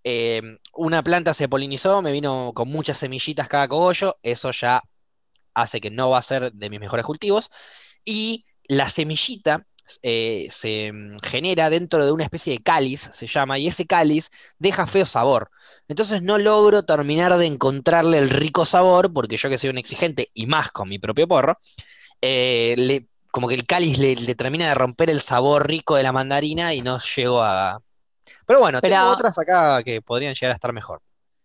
[0.10, 0.42] Eh,
[0.74, 4.82] una planta se polinizó, me vino con muchas semillitas cada cogollo, eso ya
[5.54, 7.50] hace que no va a ser de mis mejores cultivos.
[8.06, 9.66] Y la semillita
[10.04, 14.30] eh, se mm, genera dentro de una especie de cáliz, se llama, y ese cáliz
[14.60, 15.52] deja feo sabor.
[15.90, 20.30] Entonces no logro terminar de encontrarle el rico sabor, porque yo que soy un exigente
[20.34, 21.58] y más con mi propio porro,
[22.22, 26.14] eh, como que el cáliz le, le termina de romper el sabor rico de la
[26.14, 27.82] mandarina y no llego a...
[28.48, 31.02] Pero bueno, Pero- tengo otras acá que podrían llegar a estar mejor.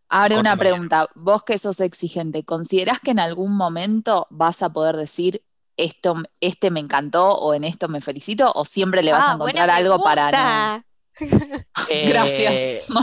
[0.08, 1.08] Ahora una pregunta.
[1.14, 5.42] Vos que sos exigente, ¿considerás que en algún momento vas a poder decir
[5.78, 8.52] esto, este me encantó o en esto me felicito?
[8.54, 10.84] ¿O siempre le vas a Ah, encontrar algo para no?
[11.90, 12.88] Eh, Gracias.
[12.90, 13.00] No.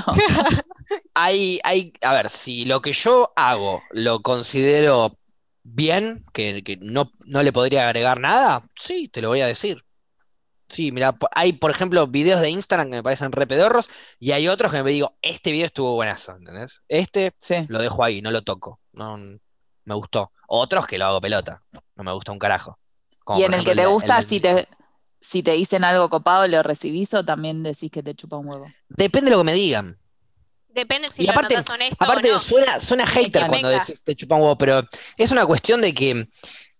[1.13, 5.17] Hay, hay, a ver, si lo que yo hago lo considero
[5.63, 9.83] bien, que, que no, no le podría agregar nada, sí, te lo voy a decir.
[10.69, 13.89] Sí, mira, hay, por ejemplo, videos de Instagram que me parecen re pedorros
[14.19, 16.83] y hay otros que me digo, este video estuvo buenazo, ¿entendés?
[16.87, 17.55] Este Sí.
[17.67, 18.79] lo dejo ahí, no lo toco.
[18.93, 20.31] No, me gustó.
[20.47, 21.63] Otros que lo hago pelota.
[21.95, 22.77] No me gusta un carajo.
[23.23, 24.67] Como Y en el que te el- gusta, el- si te,
[25.19, 28.65] si te dicen algo copado, ¿lo recibís o también decís que te chupa un huevo?
[28.89, 29.97] Depende de lo que me digan.
[30.69, 32.39] Depende si Y lo aparte- notas honesto Aparte, o no.
[32.39, 33.79] suena, suena hater cuando venga.
[33.83, 34.83] decís te chupa un huevo, pero
[35.17, 36.29] es una cuestión de que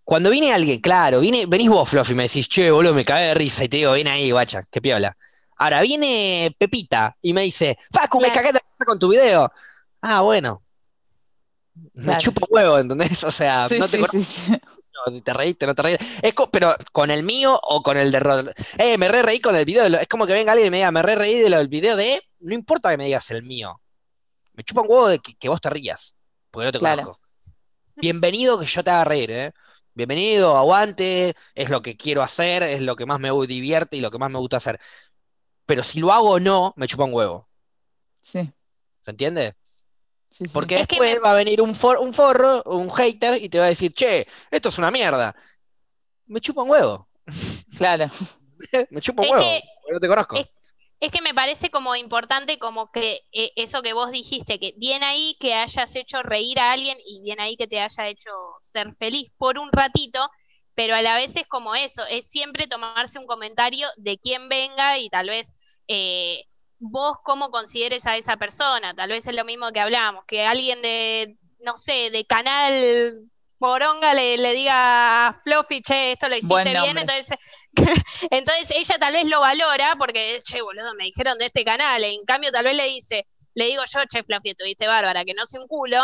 [0.10, 3.28] cuando viene alguien, claro, viene, venís vos, Fluffy, y me decís, che, boludo, me cae
[3.28, 5.16] de risa, y te digo, ven ahí, guacha, qué piola.
[5.56, 8.48] Ahora viene Pepita y me dice, Facu, me Claro.
[8.48, 9.52] de risa con tu video.
[10.02, 10.64] Ah, bueno.
[11.94, 12.20] Me Claro.
[12.22, 13.24] chupa un huevo, ¿entendés?
[13.24, 14.56] O sea, Sí, no te sí, sí,
[15.12, 16.04] si te reíste, no te reíste.
[16.24, 18.50] Es pero con el mío o con el de Rod.
[18.80, 19.84] Eh, me re reí con el video.
[19.84, 21.96] de lo- Es como que venga alguien y me diga, me re reí del video
[21.96, 22.24] de.
[22.40, 23.80] No importa que me digas el mío.
[24.54, 26.16] Me chupa un huevo de que, que vos te rías.
[26.50, 27.04] Porque no te Claro.
[27.04, 27.22] conozco.
[27.96, 29.54] Bienvenido que yo te haga reír, ¿eh?
[30.00, 31.36] Bienvenido, aguante.
[31.54, 34.32] Es lo que quiero hacer, es lo que más me divierte y lo que más
[34.32, 34.80] me gusta hacer.
[35.66, 37.50] Pero si lo hago o no, me chupa un huevo.
[38.22, 38.50] Sí,
[39.04, 39.58] ¿Se entiende?
[40.30, 40.52] sí, sí.
[40.54, 43.50] Porque Es que después me- va a venir un, for- un forro, un hater, y
[43.50, 45.36] te va a decir, che, esto es una mierda.
[46.28, 47.10] Me chupa un huevo.
[47.78, 48.08] Claro.
[48.92, 49.44] Me chupa un Es huevo.
[49.44, 50.38] que- porque no te conozco.
[50.38, 50.48] es-
[51.00, 55.04] Es que me parece como importante como que eh, eso que vos dijiste, que bien
[55.04, 58.94] ahí que hayas hecho reír a alguien y bien ahí que te haya hecho ser
[58.96, 60.20] feliz por un ratito,
[60.76, 64.98] pero a la vez es como eso, es siempre tomarse un comentario de quién venga
[65.00, 65.54] y tal vez
[65.88, 66.44] eh,
[66.80, 70.82] vos cómo consideres a esa persona, tal vez es lo mismo que hablábamos, que alguien
[70.82, 73.30] de, no sé, de canal
[73.60, 77.38] Poronga le, le diga a Fluffy, che, esto lo hiciste bien, entonces
[78.32, 82.04] entonces ella tal vez lo valora porque, che, boludo, me dijeron de este canal.
[82.04, 85.46] En cambio, tal vez le dice, le digo yo, che, Fluffy, estuviste bárbara, que no
[85.46, 86.00] sé un culo.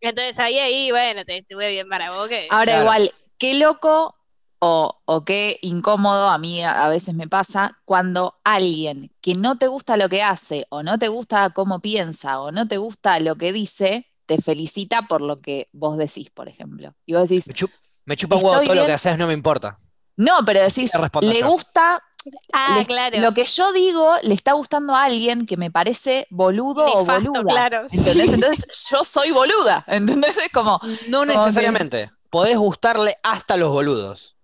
[0.00, 2.28] Entonces ahí, ahí, bueno, te estuve bien para vos.
[2.28, 2.46] Que...
[2.50, 2.82] Ahora Claro.
[2.82, 4.16] igual, qué loco
[4.58, 9.58] o, o qué incómodo a mí a, a veces me pasa cuando alguien que no
[9.58, 13.20] te gusta lo que hace o no te gusta cómo piensa o no te gusta
[13.20, 16.94] lo que dice, te felicita por lo que vos decís, por ejemplo.
[17.04, 17.72] Y vos decís, Me, chup-
[18.04, 19.80] me chupa un huevo todo lo que haces, no me importa.
[20.16, 21.48] no, pero decís, le yo.
[21.50, 22.00] gusta,
[22.52, 23.18] ah, le- claro.
[23.18, 27.30] lo que yo digo le está gustando a alguien que me parece boludo o Nefasto,
[27.32, 27.52] boluda.
[27.52, 27.86] claro.
[27.90, 28.32] ¿Entendés?
[28.34, 30.36] Entonces yo soy boluda, ¿entendés?
[30.38, 30.78] Es como,
[31.08, 32.12] No que- necesariamente.
[32.30, 34.36] Podés gustarle hasta los boludos.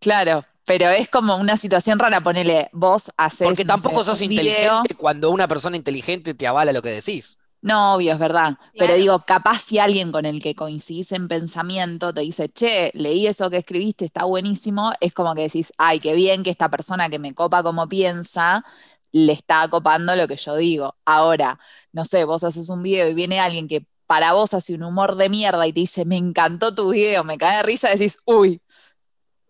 [0.00, 4.18] Claro, pero es como una situación rara, ponele, vos haces, Porque no tampoco sé, sos
[4.20, 4.40] video.
[4.44, 7.38] inteligente cuando una persona inteligente te avala lo que decís.
[7.62, 8.56] No, obvio, es verdad.
[8.76, 13.26] Pero digo, capaz si alguien con el que coincidís en pensamiento te dice, che, leí
[13.26, 17.10] eso que escribiste, está buenísimo, es como que decís, ay, qué bien que esta persona
[17.10, 18.64] que me copa como piensa,
[19.12, 20.96] le está copando lo que yo digo.
[21.04, 21.58] Ahora,
[21.92, 25.16] no sé, vos haces un video y viene alguien que para vos hace un humor
[25.16, 28.62] de mierda y te dice, me encantó tu video, me cae de risa, decís, uy,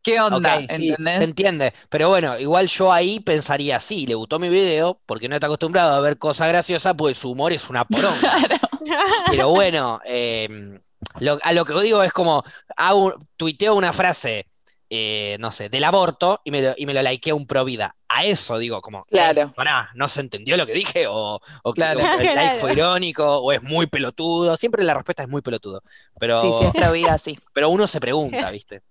[0.03, 0.57] ¿qué onda?
[0.57, 1.23] Ok, sí, se ¿Entendés?
[1.23, 1.75] entiende.
[1.89, 5.95] Pero bueno, igual yo ahí pensaría, sí, le gustó mi video, porque no está acostumbrado
[5.95, 8.37] a ver cosas graciosas, pues su humor es una poronga.
[9.31, 10.79] Pero bueno, eh,
[11.19, 12.43] lo- a lo que digo es como,
[12.77, 14.47] hago, tuiteo una frase,
[14.93, 17.95] eh, no sé, del aborto y me lo, y me lo likea un pro vida.
[18.09, 19.43] A eso digo, como, Claro.
[19.43, 21.07] eh, pará, ¿no se entendió lo que dije?
[21.07, 22.01] O, o que- Claro.
[22.01, 22.91] o el like fue Claro.
[22.95, 24.57] irónico, o es muy pelotudo.
[24.57, 25.83] Siempre la respuesta es muy pelotudo.
[26.19, 27.39] Pero, Sí, sí, es pro vida, sí.
[27.53, 28.83] pero uno se pregunta, ¿viste?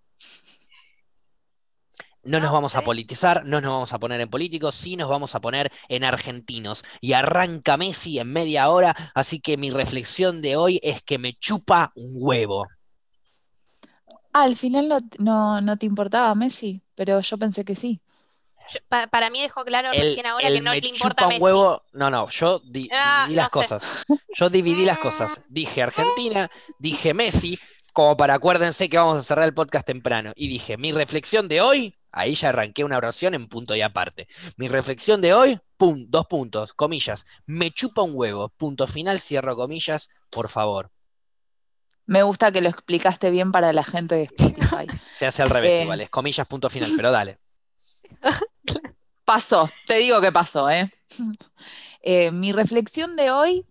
[2.24, 5.10] No nos No, vamos a politizar, no nos vamos a poner en políticos, sí nos
[5.10, 6.84] vamos a poner en argentinos.
[7.02, 11.34] Y arranca Messi en media hora, así que mi reflexión de hoy es que me
[11.34, 12.68] chupa un huevo.
[14.34, 18.02] Ah, al final no, no, no te importaba Messi, pero yo pensé que sí.
[18.70, 21.24] Yo- pa- para mí dejó claro El, recién ahora el que no me le importa
[21.24, 21.44] chupa un Messi.
[21.44, 23.52] huevo, no, no, yo di- Ah, dividí no las sé.
[23.52, 24.06] cosas.
[24.36, 25.42] Yo dividí las cosas.
[25.50, 27.60] Dije Argentina, dije Messi,
[27.94, 30.34] como para acuérdense que vamos a cerrar el podcast temprano.
[30.36, 34.28] Y dije, mi reflexión de hoy, ahí ya arranqué una oración en punto y aparte.
[34.58, 39.56] Mi reflexión de hoy, pum, dos puntos, comillas, me chupa un huevo, punto final, cierro
[39.56, 40.92] comillas, por favor.
[42.06, 44.88] Me gusta que lo explicaste bien para la gente de Spotify.
[45.18, 45.84] Se hace al revés Eh.
[45.84, 47.38] igual, es comillas, punto final, pero dale.
[49.26, 50.90] Pasó, te digo que pasó, ¿eh?
[52.02, 53.64] Eh, mi reflexión de hoy,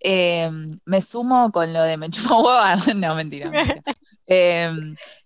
[0.00, 0.50] eh,
[0.84, 2.82] me sumo con lo de me chupa un huevo.
[2.96, 3.50] No, mentira.
[3.50, 3.82] mentira.
[4.26, 4.70] Eh,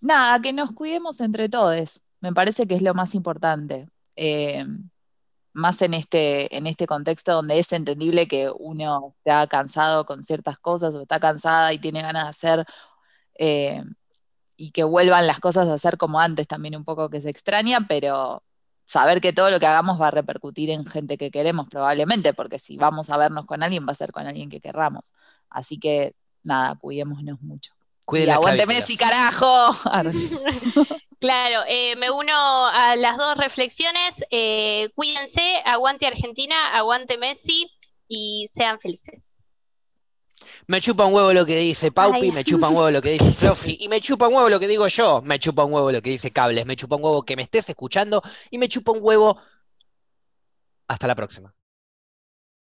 [0.01, 2.03] nada, que nos cuidemos entre todos.
[2.25, 3.87] Me parece que es lo más importante.
[4.16, 4.64] Eh,
[5.53, 10.59] más en este, en este contexto donde es entendible que uno está cansado con ciertas
[10.59, 12.66] cosas o está cansada y tiene ganas de hacer
[13.39, 13.85] eh,
[14.57, 17.87] y que vuelvan las cosas a ser como antes también un poco que se extraña,
[17.87, 18.43] pero
[18.87, 22.59] saber que todo lo que hagamos va a repercutir en gente que queremos probablemente, porque
[22.59, 25.12] si vamos a vernos con alguien va a ser con alguien que querramos.
[25.51, 27.75] Así que nada, cuidémonos mucho.
[28.07, 28.66] Cuide y clavículas.
[28.66, 29.70] Messi, carajo.
[31.25, 34.22] Claro, eh, me uno a las dos reflexiones.
[34.31, 37.72] Eh, cuídense, aguante Argentina, aguante Messi
[38.07, 39.35] y sean felices.
[40.66, 42.33] Me chupa un huevo lo que dice Paupi, Ay.
[42.33, 44.68] me chupa un huevo lo que dice Fluffy, y me chupa un huevo lo que
[44.68, 47.37] digo yo, me chupa un huevo lo que dice Cables, me chupa un huevo que
[47.37, 49.41] me estés escuchando, y me chupa un huevo.
[50.89, 51.55] Hasta la próxima.